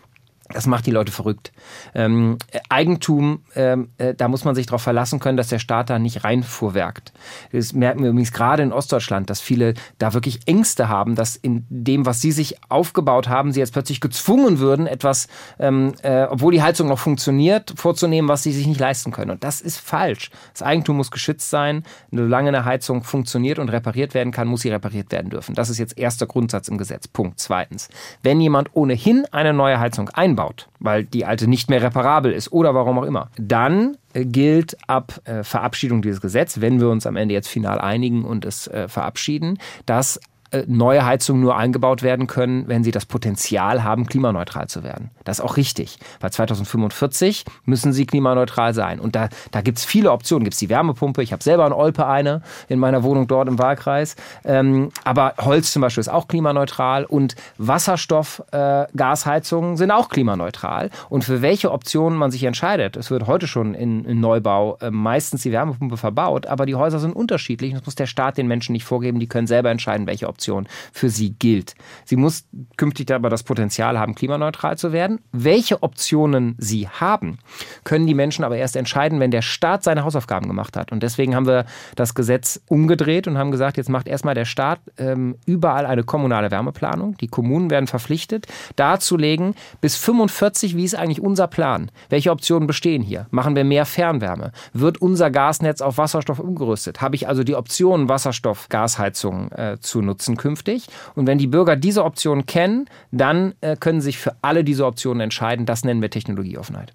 das 0.53 0.67
macht 0.67 0.85
die 0.85 0.91
Leute 0.91 1.11
verrückt. 1.11 1.51
Ähm, 1.93 2.37
Eigentum, 2.69 3.43
ähm, 3.55 3.89
äh, 3.97 4.13
da 4.13 4.27
muss 4.27 4.45
man 4.45 4.55
sich 4.55 4.67
darauf 4.67 4.81
verlassen 4.81 5.19
können, 5.19 5.37
dass 5.37 5.47
der 5.47 5.59
Staat 5.59 5.89
da 5.89 5.99
nicht 5.99 6.23
reinfuhrwerkt. 6.23 7.11
Das 7.51 7.73
merken 7.73 8.03
wir 8.03 8.11
übrigens 8.11 8.31
gerade 8.31 8.63
in 8.63 8.71
Ostdeutschland, 8.71 9.29
dass 9.29 9.41
viele 9.41 9.73
da 9.97 10.13
wirklich 10.13 10.47
Ängste 10.47 10.89
haben, 10.89 11.15
dass 11.15 11.35
in 11.35 11.65
dem, 11.69 12.05
was 12.05 12.21
sie 12.21 12.31
sich 12.31 12.57
aufgebaut 12.69 13.27
haben, 13.27 13.51
sie 13.51 13.59
jetzt 13.59 13.73
plötzlich 13.73 13.99
gezwungen 13.99 14.59
würden, 14.59 14.87
etwas, 14.87 15.27
ähm, 15.59 15.93
äh, 16.03 16.23
obwohl 16.23 16.53
die 16.53 16.61
Heizung 16.61 16.87
noch 16.87 16.99
funktioniert, 16.99 17.73
vorzunehmen, 17.75 18.29
was 18.29 18.43
sie 18.43 18.51
sich 18.51 18.67
nicht 18.67 18.79
leisten 18.79 19.11
können. 19.11 19.31
Und 19.31 19.43
das 19.43 19.59
ist 19.59 19.79
falsch. 19.79 20.29
Das 20.53 20.61
Eigentum 20.61 20.97
muss 20.97 21.11
geschützt 21.11 21.49
sein. 21.49 21.83
Solange 22.11 22.49
eine 22.49 22.65
Heizung 22.65 23.03
funktioniert 23.03 23.59
und 23.59 23.69
repariert 23.69 24.13
werden 24.13 24.31
kann, 24.31 24.47
muss 24.47 24.61
sie 24.61 24.69
repariert 24.69 25.11
werden 25.11 25.31
dürfen. 25.31 25.55
Das 25.55 25.69
ist 25.69 25.79
jetzt 25.79 25.97
erster 25.97 26.27
Grundsatz 26.27 26.67
im 26.67 26.77
Gesetz. 26.77 27.07
Punkt. 27.07 27.39
Zweitens, 27.39 27.89
wenn 28.21 28.39
jemand 28.39 28.75
ohnehin 28.75 29.25
eine 29.31 29.53
neue 29.53 29.79
Heizung 29.79 30.09
einbaut, 30.09 30.42
einbaut, 30.43 30.67
weil 30.79 31.03
die 31.03 31.25
alte 31.25 31.47
nicht 31.47 31.69
mehr 31.69 31.81
reparabel 31.81 32.31
ist 32.31 32.51
oder 32.51 32.75
warum 32.75 32.99
auch 32.99 33.03
immer, 33.03 33.29
dann 33.37 33.97
äh, 34.13 34.25
gilt 34.25 34.77
ab 34.87 35.21
äh, 35.25 35.43
Verabschiedung 35.43 36.01
dieses 36.01 36.21
Gesetzes, 36.21 36.61
wenn 36.61 36.79
wir 36.79 36.89
uns 36.89 37.05
am 37.05 37.15
Ende 37.15 37.33
jetzt 37.33 37.47
final 37.47 37.79
einigen 37.79 38.25
und 38.25 38.45
es 38.45 38.67
äh, 38.67 38.87
verabschieden, 38.87 39.59
dass 39.85 40.19
neue 40.67 41.05
Heizungen 41.05 41.41
nur 41.41 41.57
eingebaut 41.57 42.03
werden 42.03 42.27
können, 42.27 42.67
wenn 42.67 42.83
sie 42.83 42.91
das 42.91 43.05
Potenzial 43.05 43.83
haben, 43.83 44.05
klimaneutral 44.05 44.67
zu 44.67 44.83
werden. 44.83 45.11
Das 45.23 45.39
ist 45.39 45.45
auch 45.45 45.57
richtig, 45.57 45.97
weil 46.19 46.31
2045 46.31 47.45
müssen 47.65 47.93
sie 47.93 48.05
klimaneutral 48.05 48.73
sein. 48.73 48.99
Und 48.99 49.15
da, 49.15 49.29
da 49.51 49.61
gibt 49.61 49.79
es 49.79 49.85
viele 49.85 50.11
Optionen. 50.11 50.43
Gibt 50.43 50.53
es 50.53 50.59
die 50.59 50.69
Wärmepumpe, 50.69 51.23
ich 51.23 51.33
habe 51.33 51.43
selber 51.43 51.65
in 51.65 51.73
Olpe 51.73 52.05
eine 52.07 52.41
in 52.69 52.79
meiner 52.79 53.03
Wohnung 53.03 53.27
dort 53.27 53.47
im 53.47 53.59
Wahlkreis. 53.59 54.15
Ähm, 54.43 54.89
aber 55.03 55.35
Holz 55.39 55.73
zum 55.73 55.81
Beispiel 55.81 56.01
ist 56.01 56.09
auch 56.09 56.27
klimaneutral 56.27 57.05
und 57.05 57.35
Wasserstoff-Gasheizungen 57.57 59.73
äh, 59.73 59.77
sind 59.77 59.89
auch 59.91 60.09
klimaneutral. 60.09 60.89
Und 61.09 61.23
für 61.23 61.41
welche 61.41 61.71
Optionen 61.71 62.17
man 62.17 62.31
sich 62.31 62.43
entscheidet, 62.43 62.97
es 62.97 63.11
wird 63.11 63.27
heute 63.27 63.47
schon 63.47 63.73
in, 63.73 64.03
in 64.05 64.19
Neubau 64.19 64.77
äh, 64.81 64.91
meistens 64.91 65.43
die 65.43 65.51
Wärmepumpe 65.51 65.97
verbaut, 65.97 66.47
aber 66.47 66.65
die 66.65 66.75
Häuser 66.75 66.99
sind 66.99 67.15
unterschiedlich. 67.15 67.73
Das 67.73 67.85
muss 67.85 67.95
der 67.95 68.07
Staat 68.07 68.37
den 68.37 68.47
Menschen 68.47 68.73
nicht 68.73 68.85
vorgeben. 68.85 69.19
Die 69.19 69.27
können 69.27 69.47
selber 69.47 69.71
entscheiden, 69.71 70.07
welche 70.07 70.27
Option 70.27 70.42
Option 70.43 70.67
für 70.91 71.09
sie 71.09 71.31
gilt. 71.31 71.75
Sie 72.05 72.17
muss 72.17 72.45
künftig 72.75 73.11
aber 73.11 73.29
das 73.29 73.43
Potenzial 73.43 73.97
haben, 73.97 74.15
klimaneutral 74.15 74.77
zu 74.77 74.91
werden. 74.91 75.19
Welche 75.31 75.81
Optionen 75.83 76.55
sie 76.57 76.87
haben, 76.87 77.39
können 77.83 78.07
die 78.07 78.13
Menschen 78.13 78.43
aber 78.43 78.57
erst 78.57 78.75
entscheiden, 78.75 79.19
wenn 79.19 79.31
der 79.31 79.41
Staat 79.41 79.83
seine 79.83 80.03
Hausaufgaben 80.03 80.47
gemacht 80.47 80.75
hat. 80.75 80.91
Und 80.91 81.01
deswegen 81.03 81.35
haben 81.35 81.47
wir 81.47 81.65
das 81.95 82.13
Gesetz 82.13 82.61
umgedreht 82.67 83.27
und 83.27 83.37
haben 83.37 83.51
gesagt, 83.51 83.77
jetzt 83.77 83.89
macht 83.89 84.07
erstmal 84.07 84.35
der 84.35 84.45
Staat 84.45 84.79
ähm, 84.97 85.35
überall 85.45 85.85
eine 85.85 86.03
kommunale 86.03 86.51
Wärmeplanung. 86.51 87.15
Die 87.17 87.27
Kommunen 87.27 87.69
werden 87.69 87.87
verpflichtet, 87.87 88.47
darzulegen, 88.75 89.55
bis 89.79 89.95
45, 89.95 90.75
wie 90.75 90.83
ist 90.83 90.95
eigentlich 90.95 91.21
unser 91.21 91.47
Plan? 91.47 91.89
Welche 92.09 92.31
Optionen 92.31 92.67
bestehen 92.67 93.01
hier? 93.01 93.27
Machen 93.31 93.55
wir 93.55 93.63
mehr 93.63 93.85
Fernwärme? 93.85 94.51
Wird 94.73 95.01
unser 95.01 95.31
Gasnetz 95.31 95.81
auf 95.81 95.97
Wasserstoff 95.97 96.39
umgerüstet? 96.39 97.01
Habe 97.01 97.15
ich 97.15 97.27
also 97.27 97.43
die 97.43 97.55
Option, 97.55 98.09
Wasserstoff-Gasheizung 98.09 99.51
äh, 99.51 99.77
zu 99.79 100.01
nutzen? 100.01 100.32
Nutzen 100.33 100.37
künftig. 100.37 100.87
Und 101.15 101.27
wenn 101.27 101.37
die 101.37 101.47
Bürger 101.47 101.75
diese 101.75 102.03
Optionen 102.03 102.45
kennen, 102.45 102.87
dann 103.11 103.53
äh, 103.61 103.75
können 103.75 104.01
sie 104.01 104.05
sich 104.05 104.17
für 104.17 104.35
alle 104.41 104.63
diese 104.63 104.85
Optionen 104.85 105.21
entscheiden. 105.21 105.65
Das 105.65 105.83
nennen 105.83 106.01
wir 106.01 106.09
Technologieoffenheit. 106.09 106.93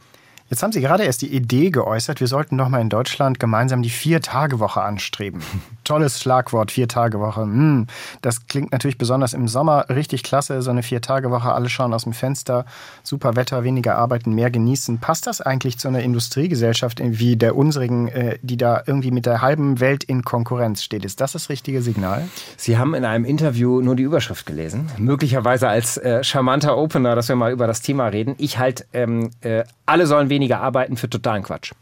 Jetzt 0.51 0.62
haben 0.62 0.72
Sie 0.72 0.81
gerade 0.81 1.05
erst 1.05 1.20
die 1.20 1.35
Idee 1.35 1.68
geäußert, 1.68 2.20
wir 2.20 2.27
sollten 2.27 2.57
doch 2.57 2.70
mal 2.70 2.81
in 2.81 2.88
Deutschland 2.88 3.38
gemeinsam 3.38 3.83
die 3.83 3.90
Vier-Tage-Woche 3.90 4.81
anstreben. 4.81 5.42
Tolles 5.88 6.20
Schlagwort, 6.20 6.70
Vier-Tage-Woche. 6.70 7.40
Hm, 7.40 7.87
das 8.20 8.46
klingt 8.46 8.72
natürlich 8.72 8.98
besonders 8.98 9.33
im 9.33 9.48
Sommer 9.48 9.87
richtig 9.88 10.22
klasse, 10.22 10.61
so 10.61 10.68
eine 10.70 10.83
Vier-Tage-Woche. 10.83 11.51
Alle 11.51 11.70
schauen 11.70 11.94
aus 11.94 12.05
dem 12.05 12.12
Fenster, 12.12 12.66
super 13.03 13.37
Wetter, 13.37 13.64
weniger 13.64 13.96
arbeiten, 13.96 14.35
mehr 14.35 14.51
genießen. 14.51 14.98
Passt 14.98 15.27
das 15.27 15.40
eigentlich 15.40 15.79
zu 15.79 15.88
einer 15.88 16.01
Industriegesellschaft 16.01 17.01
wie 17.03 17.37
der 17.37 17.57
unsrigen, 17.57 18.09
äh, 18.09 18.38
die 18.42 18.59
da 18.59 18.83
irgendwie 18.85 19.11
mit 19.11 19.24
der 19.24 19.40
halben 19.40 19.81
Welt 19.81 20.05
in 20.05 20.24
Konkurrenz 20.24 20.83
steht? 20.83 21.07
Ist 21.07 21.22
das 21.22 21.33
das 21.33 21.48
richtige 21.48 21.81
Signal? 21.81 22.29
Sie 22.59 22.77
haben 22.77 22.92
in 22.92 23.07
einem 23.07 23.24
Interview 23.24 23.81
nur 23.81 23.96
die 23.96 24.03
Überschrift 24.03 24.44
gelesen. 24.44 24.90
Möglicherweise 24.98 25.70
als 25.70 25.96
äh, 25.96 26.22
charmanter 26.22 26.77
Opener, 26.77 27.14
dass 27.14 27.31
wir 27.31 27.37
mal 27.37 27.51
über 27.51 27.66
das 27.66 27.81
Thema 27.81 28.09
reden. 28.09 28.35
Ich 28.37 28.59
halt, 28.59 28.87
ähm, 28.92 29.31
äh, 29.40 29.64
alle 29.87 30.07
sollen 30.07 30.29
weniger 30.29 30.61
arbeiten 30.61 30.98
für 30.98 31.09
totalen 31.09 31.42
Quatsch. 31.42 31.72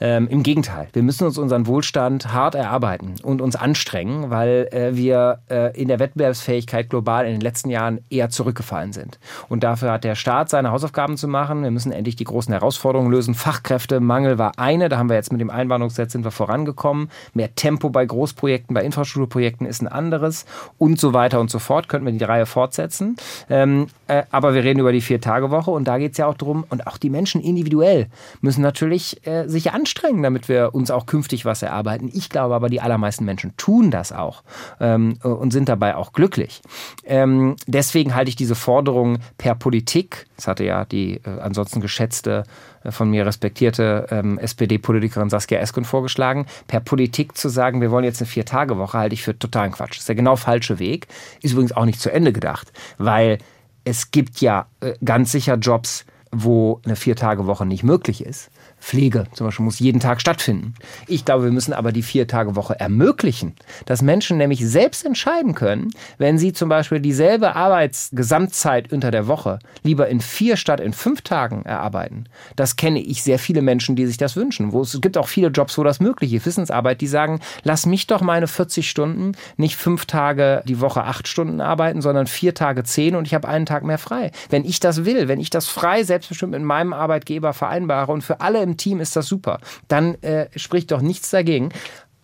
Ähm, 0.00 0.28
Im 0.28 0.44
Gegenteil, 0.44 0.86
wir 0.92 1.02
müssen 1.02 1.26
uns 1.26 1.36
unseren 1.36 1.66
Wohlstand 1.66 2.32
hart 2.32 2.54
erarbeiten 2.54 3.16
und 3.24 3.42
uns 3.42 3.55
anstrengen, 3.56 4.30
weil 4.30 4.68
äh, 4.72 4.96
wir 4.96 5.40
äh, 5.50 5.80
in 5.80 5.88
der 5.88 5.98
Wettbewerbsfähigkeit 5.98 6.90
global 6.90 7.26
in 7.26 7.32
den 7.32 7.40
letzten 7.40 7.70
Jahren 7.70 8.00
eher 8.10 8.30
zurückgefallen 8.30 8.92
sind. 8.92 9.18
Und 9.48 9.64
dafür 9.64 9.92
hat 9.92 10.04
der 10.04 10.14
Staat 10.14 10.50
seine 10.50 10.70
Hausaufgaben 10.70 11.16
zu 11.16 11.28
machen. 11.28 11.62
Wir 11.62 11.70
müssen 11.70 11.92
endlich 11.92 12.16
die 12.16 12.24
großen 12.24 12.52
Herausforderungen 12.52 13.10
lösen. 13.10 13.34
Fachkräftemangel 13.34 14.38
war 14.38 14.52
eine, 14.58 14.88
da 14.88 14.98
haben 14.98 15.08
wir 15.08 15.16
jetzt 15.16 15.32
mit 15.32 15.40
dem 15.40 15.50
Einwanderungsgesetz 15.50 16.12
sind 16.12 16.24
wir 16.24 16.30
vorangekommen. 16.30 17.10
Mehr 17.34 17.54
Tempo 17.54 17.90
bei 17.90 18.04
Großprojekten, 18.04 18.74
bei 18.74 18.84
Infrastrukturprojekten 18.84 19.66
ist 19.66 19.82
ein 19.82 19.88
anderes 19.88 20.46
und 20.78 21.00
so 21.00 21.12
weiter 21.12 21.40
und 21.40 21.50
so 21.50 21.58
fort. 21.58 21.88
Könnten 21.88 22.06
wir 22.06 22.12
die 22.12 22.24
Reihe 22.24 22.46
fortsetzen. 22.46 23.16
Ähm, 23.48 23.86
äh, 24.08 24.22
aber 24.30 24.54
wir 24.54 24.64
reden 24.64 24.80
über 24.80 24.92
die 24.92 25.00
Vier-Tage-Woche 25.00 25.70
und 25.70 25.84
da 25.84 25.98
geht 25.98 26.12
es 26.12 26.18
ja 26.18 26.26
auch 26.26 26.36
darum, 26.36 26.64
und 26.68 26.86
auch 26.86 26.96
die 26.96 27.10
Menschen 27.10 27.40
individuell 27.40 28.08
müssen 28.40 28.62
natürlich 28.62 29.26
äh, 29.26 29.48
sich 29.48 29.72
anstrengen, 29.72 30.22
damit 30.22 30.48
wir 30.48 30.74
uns 30.74 30.90
auch 30.90 31.06
künftig 31.06 31.44
was 31.44 31.62
erarbeiten. 31.62 32.10
Ich 32.12 32.28
glaube 32.28 32.54
aber, 32.54 32.68
die 32.68 32.80
allermeisten 32.80 33.24
Menschen 33.24 33.45
tun 33.56 33.90
das 33.90 34.12
auch 34.12 34.42
ähm, 34.80 35.18
und 35.22 35.52
sind 35.52 35.68
dabei 35.68 35.96
auch 35.96 36.12
glücklich. 36.12 36.62
Ähm, 37.04 37.56
deswegen 37.66 38.14
halte 38.14 38.28
ich 38.28 38.36
diese 38.36 38.54
Forderung 38.54 39.18
per 39.38 39.54
Politik, 39.54 40.26
das 40.36 40.48
hatte 40.48 40.64
ja 40.64 40.84
die 40.84 41.20
äh, 41.24 41.40
ansonsten 41.40 41.80
geschätzte 41.80 42.44
äh, 42.84 42.90
von 42.90 43.10
mir 43.10 43.26
respektierte 43.26 44.06
ähm, 44.10 44.38
SPD-Politikerin 44.38 45.30
Saskia 45.30 45.58
Esken 45.58 45.84
vorgeschlagen, 45.84 46.46
per 46.66 46.80
Politik 46.80 47.36
zu 47.36 47.48
sagen, 47.48 47.80
wir 47.80 47.90
wollen 47.90 48.04
jetzt 48.04 48.20
eine 48.20 48.28
Vier-Tage-Woche, 48.28 48.98
halte 48.98 49.14
ich 49.14 49.22
für 49.22 49.38
totalen 49.38 49.72
Quatsch. 49.72 49.92
Das 49.92 49.98
ist 50.00 50.08
der 50.08 50.16
genau 50.16 50.36
falsche 50.36 50.78
Weg. 50.78 51.06
Ist 51.42 51.52
übrigens 51.52 51.72
auch 51.72 51.84
nicht 51.84 52.00
zu 52.00 52.10
Ende 52.10 52.32
gedacht, 52.32 52.72
weil 52.98 53.38
es 53.84 54.10
gibt 54.10 54.40
ja 54.40 54.66
äh, 54.80 54.94
ganz 55.04 55.32
sicher 55.32 55.54
Jobs, 55.56 56.04
wo 56.32 56.80
eine 56.84 56.96
Vier-Tage-Woche 56.96 57.66
nicht 57.66 57.84
möglich 57.84 58.24
ist. 58.24 58.50
Pflege 58.86 59.24
zum 59.32 59.48
Beispiel 59.48 59.64
muss 59.64 59.80
jeden 59.80 59.98
Tag 59.98 60.20
stattfinden. 60.20 60.74
Ich 61.08 61.24
glaube, 61.24 61.42
wir 61.42 61.50
müssen 61.50 61.72
aber 61.72 61.90
die 61.90 62.02
Vier-Tage-Woche 62.02 62.78
ermöglichen, 62.78 63.56
dass 63.84 64.00
Menschen 64.00 64.38
nämlich 64.38 64.64
selbst 64.64 65.04
entscheiden 65.04 65.56
können, 65.56 65.90
wenn 66.18 66.38
sie 66.38 66.52
zum 66.52 66.68
Beispiel 66.68 67.00
dieselbe 67.00 67.56
Arbeitsgesamtzeit 67.56 68.92
unter 68.92 69.10
der 69.10 69.26
Woche 69.26 69.58
lieber 69.82 70.06
in 70.06 70.20
vier 70.20 70.56
statt 70.56 70.78
in 70.78 70.92
fünf 70.92 71.22
Tagen 71.22 71.64
erarbeiten. 71.64 72.28
Das 72.54 72.76
kenne 72.76 73.00
ich 73.00 73.24
sehr 73.24 73.40
viele 73.40 73.60
Menschen, 73.60 73.96
die 73.96 74.06
sich 74.06 74.18
das 74.18 74.36
wünschen. 74.36 74.70
Wo 74.70 74.82
es 74.82 75.00
gibt 75.00 75.18
auch 75.18 75.26
viele 75.26 75.48
Jobs, 75.48 75.76
wo 75.78 75.82
das 75.82 75.98
möglich 75.98 76.32
ist. 76.32 76.46
Wissensarbeit, 76.46 77.00
die 77.00 77.08
sagen, 77.08 77.40
lass 77.64 77.86
mich 77.86 78.06
doch 78.06 78.20
meine 78.20 78.46
40 78.46 78.88
Stunden 78.88 79.32
nicht 79.56 79.74
fünf 79.74 80.06
Tage 80.06 80.62
die 80.64 80.80
Woche 80.80 81.02
acht 81.02 81.26
Stunden 81.26 81.60
arbeiten, 81.60 82.02
sondern 82.02 82.28
vier 82.28 82.54
Tage 82.54 82.84
zehn 82.84 83.16
und 83.16 83.26
ich 83.26 83.34
habe 83.34 83.48
einen 83.48 83.66
Tag 83.66 83.82
mehr 83.82 83.98
frei. 83.98 84.30
Wenn 84.48 84.64
ich 84.64 84.78
das 84.78 85.04
will, 85.04 85.26
wenn 85.26 85.40
ich 85.40 85.50
das 85.50 85.66
frei 85.66 86.04
selbstbestimmt 86.04 86.52
mit 86.52 86.62
meinem 86.62 86.92
Arbeitgeber 86.92 87.52
vereinbare 87.52 88.12
und 88.12 88.22
für 88.22 88.40
alle 88.40 88.62
im 88.62 88.75
Team 88.76 89.00
ist 89.00 89.16
das 89.16 89.26
super. 89.26 89.60
Dann 89.88 90.14
äh, 90.22 90.48
spricht 90.56 90.90
doch 90.90 91.00
nichts 91.00 91.30
dagegen, 91.30 91.70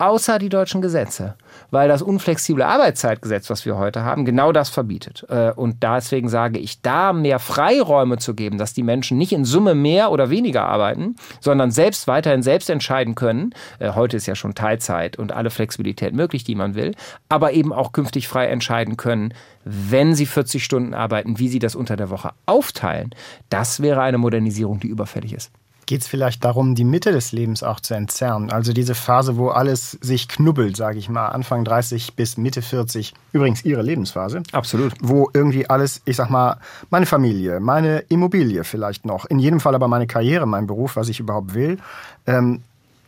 außer 0.02 0.40
die 0.40 0.48
deutschen 0.48 0.82
Gesetze, 0.82 1.36
weil 1.70 1.88
das 1.88 2.02
unflexible 2.02 2.64
Arbeitszeitgesetz, 2.64 3.48
was 3.50 3.64
wir 3.64 3.76
heute 3.76 4.02
haben, 4.02 4.24
genau 4.24 4.50
das 4.50 4.68
verbietet. 4.68 5.24
Äh, 5.28 5.52
und 5.52 5.84
deswegen 5.84 6.28
sage 6.28 6.58
ich, 6.58 6.82
da 6.82 7.12
mehr 7.12 7.38
Freiräume 7.38 8.18
zu 8.18 8.34
geben, 8.34 8.58
dass 8.58 8.74
die 8.74 8.82
Menschen 8.82 9.16
nicht 9.16 9.32
in 9.32 9.44
Summe 9.44 9.76
mehr 9.76 10.10
oder 10.10 10.28
weniger 10.28 10.64
arbeiten, 10.64 11.14
sondern 11.40 11.70
selbst 11.70 12.08
weiterhin 12.08 12.42
selbst 12.42 12.68
entscheiden 12.68 13.14
können. 13.14 13.54
Äh, 13.78 13.92
heute 13.92 14.16
ist 14.16 14.26
ja 14.26 14.34
schon 14.34 14.56
Teilzeit 14.56 15.20
und 15.20 15.30
alle 15.30 15.50
Flexibilität 15.50 16.14
möglich, 16.14 16.42
die 16.42 16.56
man 16.56 16.74
will, 16.74 16.96
aber 17.28 17.52
eben 17.52 17.72
auch 17.72 17.92
künftig 17.92 18.26
frei 18.26 18.48
entscheiden 18.48 18.96
können, 18.96 19.32
wenn 19.64 20.16
sie 20.16 20.26
40 20.26 20.64
Stunden 20.64 20.94
arbeiten, 20.94 21.38
wie 21.38 21.48
sie 21.48 21.60
das 21.60 21.76
unter 21.76 21.94
der 21.94 22.10
Woche 22.10 22.32
aufteilen. 22.46 23.14
Das 23.50 23.80
wäre 23.80 24.00
eine 24.02 24.18
Modernisierung, 24.18 24.80
die 24.80 24.88
überfällig 24.88 25.32
ist 25.32 25.52
geht 25.92 26.00
es 26.00 26.08
vielleicht 26.08 26.42
darum, 26.42 26.74
die 26.74 26.84
Mitte 26.84 27.12
des 27.12 27.32
Lebens 27.32 27.62
auch 27.62 27.78
zu 27.78 27.92
entzerren. 27.92 28.50
Also 28.50 28.72
diese 28.72 28.94
Phase, 28.94 29.36
wo 29.36 29.48
alles 29.48 29.90
sich 30.00 30.26
knubbelt, 30.26 30.74
sage 30.74 30.98
ich 30.98 31.10
mal, 31.10 31.28
Anfang 31.28 31.66
30 31.66 32.14
bis 32.14 32.38
Mitte 32.38 32.62
40. 32.62 33.12
Übrigens 33.34 33.62
Ihre 33.62 33.82
Lebensphase. 33.82 34.42
Absolut. 34.52 34.94
Wo 35.02 35.28
irgendwie 35.34 35.68
alles, 35.68 36.00
ich 36.06 36.16
sag 36.16 36.30
mal, 36.30 36.56
meine 36.88 37.04
Familie, 37.04 37.60
meine 37.60 37.98
Immobilie 38.08 38.64
vielleicht 38.64 39.04
noch, 39.04 39.26
in 39.26 39.38
jedem 39.38 39.60
Fall 39.60 39.74
aber 39.74 39.86
meine 39.86 40.06
Karriere, 40.06 40.46
mein 40.46 40.66
Beruf, 40.66 40.96
was 40.96 41.10
ich 41.10 41.20
überhaupt 41.20 41.52
will, 41.52 41.76
ähm, 42.26 42.62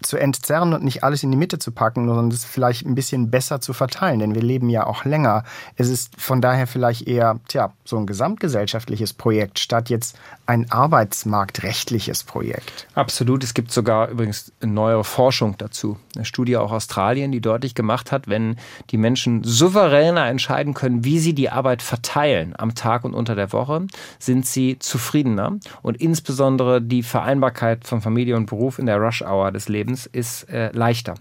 zu 0.05 0.17
entzerren 0.17 0.73
und 0.73 0.85
nicht 0.85 1.05
alles 1.05 1.23
in 1.23 1.31
die 1.31 1.37
Mitte 1.37 1.59
zu 1.59 1.73
packen, 1.73 2.07
sondern 2.07 2.29
es 2.29 2.45
vielleicht 2.45 2.87
ein 2.87 2.95
bisschen 2.95 3.31
besser 3.31 3.61
zu 3.61 3.73
verteilen, 3.73 4.21
denn 4.21 4.35
wir 4.35 4.43
leben 4.43 4.69
ja 4.69 4.87
auch 4.87 5.05
länger. 5.05 5.45
Es 5.77 5.89
ist 5.89 6.21
von 6.21 6.41
daher 6.41 6.67
vielleicht 6.67 7.07
eher, 7.07 7.41
tja, 7.49 7.73
so 7.85 7.97
ein 7.97 8.07
gesamtgesellschaftliches 8.07 9.13
Projekt 9.13 9.59
statt 9.59 9.91
jetzt 9.91 10.17
ein 10.47 10.71
arbeitsmarktrechtliches 10.71 12.25
Projekt. 12.25 12.87
Absolut. 12.95 13.43
Es 13.45 13.55
gibt 13.55 13.73
sogar 13.73 14.09
übrigens 14.09 14.53
neuere 14.61 15.05
Forschung 15.05 15.57
dazu. 15.59 15.99
Eine 16.15 16.25
Studie 16.25 16.57
auch 16.57 16.73
Australien, 16.73 17.33
die 17.33 17.41
deutlich 17.41 17.75
gemacht 17.75 18.13
hat, 18.13 18.29
wenn 18.29 18.57
die 18.91 18.99
Menschen 18.99 19.43
souveräner 19.43 20.27
entscheiden 20.27 20.75
können, 20.75 21.05
wie 21.05 21.19
sie 21.19 21.35
die 21.35 21.51
Arbeit 21.51 21.83
verteilen 21.83 22.55
am 22.57 22.75
Tag 22.75 23.05
und 23.05 23.15
unter 23.15 23.35
der 23.35 23.53
Woche, 23.53 23.87
sind 24.19 24.47
sie 24.47 24.79
zufriedener 24.79 25.59
und 25.83 25.97
insbesondere 25.97 26.83
die 26.83 27.03
Vereinbarkeit 27.03 27.87
von 27.87 28.01
Familie 28.01 28.37
und 28.37 28.47
Beruf 28.47 28.79
in 28.79 28.87
der 28.87 28.99
Rush-Hour 28.99 29.51
des 29.53 29.69
Lebens 29.69 29.94
ist 30.07 30.51
äh, 30.51 30.71
leichter. 30.73 31.15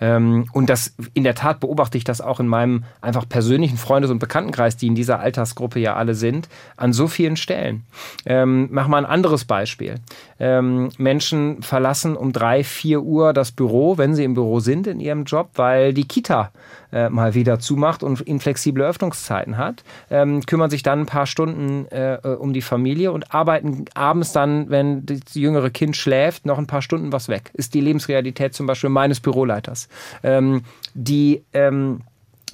Ähm, 0.00 0.46
und 0.52 0.68
das 0.68 0.94
in 1.14 1.24
der 1.24 1.34
Tat 1.34 1.60
beobachte 1.60 1.98
ich 1.98 2.04
das 2.04 2.20
auch 2.20 2.40
in 2.40 2.46
meinem 2.46 2.84
einfach 3.00 3.28
persönlichen 3.28 3.78
Freundes- 3.78 4.10
und 4.10 4.18
Bekanntenkreis, 4.18 4.76
die 4.76 4.86
in 4.86 4.94
dieser 4.94 5.20
Altersgruppe 5.20 5.80
ja 5.80 5.94
alle 5.96 6.14
sind, 6.14 6.48
an 6.76 6.92
so 6.92 7.08
vielen 7.08 7.36
Stellen. 7.36 7.84
Ähm, 8.24 8.68
mach 8.70 8.88
mal 8.88 8.98
ein 8.98 9.10
anderes 9.10 9.44
Beispiel. 9.44 9.96
Ähm, 10.38 10.90
Menschen 10.98 11.62
verlassen 11.62 12.16
um 12.16 12.32
drei, 12.32 12.64
vier 12.64 13.02
Uhr 13.02 13.32
das 13.32 13.52
Büro, 13.52 13.98
wenn 13.98 14.14
sie 14.14 14.24
im 14.24 14.34
Büro 14.34 14.60
sind 14.60 14.86
in 14.86 15.00
ihrem 15.00 15.24
Job, 15.24 15.50
weil 15.54 15.94
die 15.94 16.06
Kita 16.06 16.50
äh, 16.96 17.10
mal 17.10 17.34
wieder 17.34 17.58
zumacht 17.58 18.02
und 18.02 18.22
inflexible 18.22 18.82
Öffnungszeiten 18.82 19.58
hat, 19.58 19.84
ähm, 20.10 20.40
kümmern 20.46 20.70
sich 20.70 20.82
dann 20.82 21.00
ein 21.00 21.06
paar 21.06 21.26
Stunden 21.26 21.86
äh, 21.90 22.18
um 22.24 22.54
die 22.54 22.62
Familie 22.62 23.12
und 23.12 23.34
arbeiten 23.34 23.84
abends 23.92 24.32
dann, 24.32 24.70
wenn 24.70 25.04
das 25.04 25.34
jüngere 25.34 25.68
Kind 25.68 25.94
schläft, 25.94 26.46
noch 26.46 26.56
ein 26.56 26.66
paar 26.66 26.80
Stunden 26.80 27.12
was 27.12 27.28
weg. 27.28 27.50
Ist 27.52 27.74
die 27.74 27.82
Lebensrealität 27.82 28.54
zum 28.54 28.66
Beispiel 28.66 28.88
meines 28.88 29.20
Büroleiters. 29.20 29.88
Ähm, 30.22 30.62
die 30.94 31.42
ähm, 31.52 32.00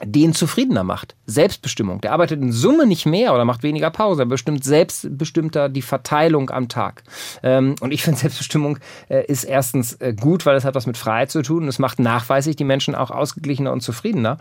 den 0.02 0.32
zufriedener 0.34 0.84
macht. 0.84 1.14
Selbstbestimmung. 1.26 2.00
Der 2.00 2.12
arbeitet 2.12 2.40
in 2.40 2.52
Summe 2.52 2.86
nicht 2.86 3.06
mehr 3.06 3.34
oder 3.34 3.44
macht 3.44 3.62
weniger 3.62 3.90
Pause. 3.90 4.22
Er 4.22 4.26
bestimmt 4.26 4.64
selbstbestimmter 4.64 5.68
die 5.68 5.82
Verteilung 5.82 6.50
am 6.50 6.68
Tag. 6.68 7.02
Ähm, 7.42 7.74
und 7.80 7.92
ich 7.92 8.02
finde, 8.02 8.18
Selbstbestimmung 8.20 8.78
äh, 9.08 9.24
ist 9.26 9.44
erstens 9.44 9.94
äh, 9.94 10.14
gut, 10.18 10.46
weil 10.46 10.56
es 10.56 10.64
hat 10.64 10.74
was 10.74 10.86
mit 10.86 10.96
Freiheit 10.96 11.30
zu 11.30 11.42
tun 11.42 11.68
es 11.68 11.78
macht 11.78 11.98
nachweislich 11.98 12.56
die 12.56 12.64
Menschen 12.64 12.94
auch 12.94 13.10
ausgeglichener 13.10 13.72
und 13.72 13.82
zufriedener. 13.82 14.38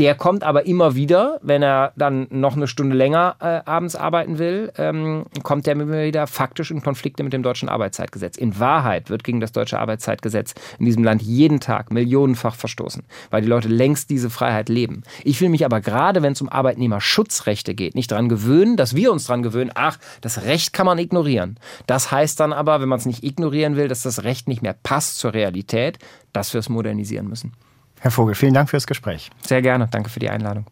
Der 0.00 0.14
kommt 0.14 0.44
aber 0.44 0.64
immer 0.64 0.94
wieder, 0.94 1.38
wenn 1.42 1.62
er 1.62 1.92
dann 1.94 2.26
noch 2.30 2.56
eine 2.56 2.66
Stunde 2.66 2.96
länger 2.96 3.36
äh, 3.38 3.60
abends 3.68 3.96
arbeiten 3.96 4.38
will, 4.38 4.72
ähm, 4.78 5.26
kommt 5.42 5.66
der 5.66 5.74
immer 5.74 5.92
wieder 5.92 6.26
faktisch 6.26 6.70
in 6.70 6.80
Konflikte 6.80 7.22
mit 7.22 7.34
dem 7.34 7.42
deutschen 7.42 7.68
Arbeitszeitgesetz. 7.68 8.38
In 8.38 8.58
Wahrheit 8.58 9.10
wird 9.10 9.24
gegen 9.24 9.40
das 9.40 9.52
deutsche 9.52 9.78
Arbeitszeitgesetz 9.78 10.54
in 10.78 10.86
diesem 10.86 11.04
Land 11.04 11.20
jeden 11.20 11.60
Tag 11.60 11.92
millionenfach 11.92 12.54
verstoßen, 12.54 13.02
weil 13.28 13.42
die 13.42 13.48
Leute 13.48 13.68
längst 13.68 14.08
diese 14.08 14.30
Freiheit 14.30 14.70
leben. 14.70 15.02
Ich 15.22 15.38
will 15.42 15.50
mich 15.50 15.66
aber 15.66 15.82
gerade, 15.82 16.22
wenn 16.22 16.32
es 16.32 16.40
um 16.40 16.48
Arbeitnehmerschutzrechte 16.48 17.74
geht, 17.74 17.94
nicht 17.94 18.10
daran 18.10 18.30
gewöhnen, 18.30 18.78
dass 18.78 18.96
wir 18.96 19.12
uns 19.12 19.26
daran 19.26 19.42
gewöhnen, 19.42 19.70
ach, 19.74 19.98
das 20.22 20.44
Recht 20.44 20.72
kann 20.72 20.86
man 20.86 20.96
ignorieren. 20.96 21.58
Das 21.86 22.10
heißt 22.10 22.40
dann 22.40 22.54
aber, 22.54 22.80
wenn 22.80 22.88
man 22.88 23.00
es 23.00 23.04
nicht 23.04 23.22
ignorieren 23.22 23.76
will, 23.76 23.88
dass 23.88 24.00
das 24.00 24.24
Recht 24.24 24.48
nicht 24.48 24.62
mehr 24.62 24.76
passt 24.82 25.18
zur 25.18 25.34
Realität, 25.34 25.98
dass 26.32 26.54
wir 26.54 26.60
es 26.60 26.70
modernisieren 26.70 27.28
müssen. 27.28 27.52
Herr 28.00 28.10
Vogel, 28.10 28.34
vielen 28.34 28.54
Dank 28.54 28.70
fürs 28.70 28.86
Gespräch. 28.86 29.30
Sehr 29.46 29.60
gerne. 29.60 29.86
Danke 29.90 30.08
für 30.08 30.20
die 30.20 30.30
Einladung. 30.30 30.64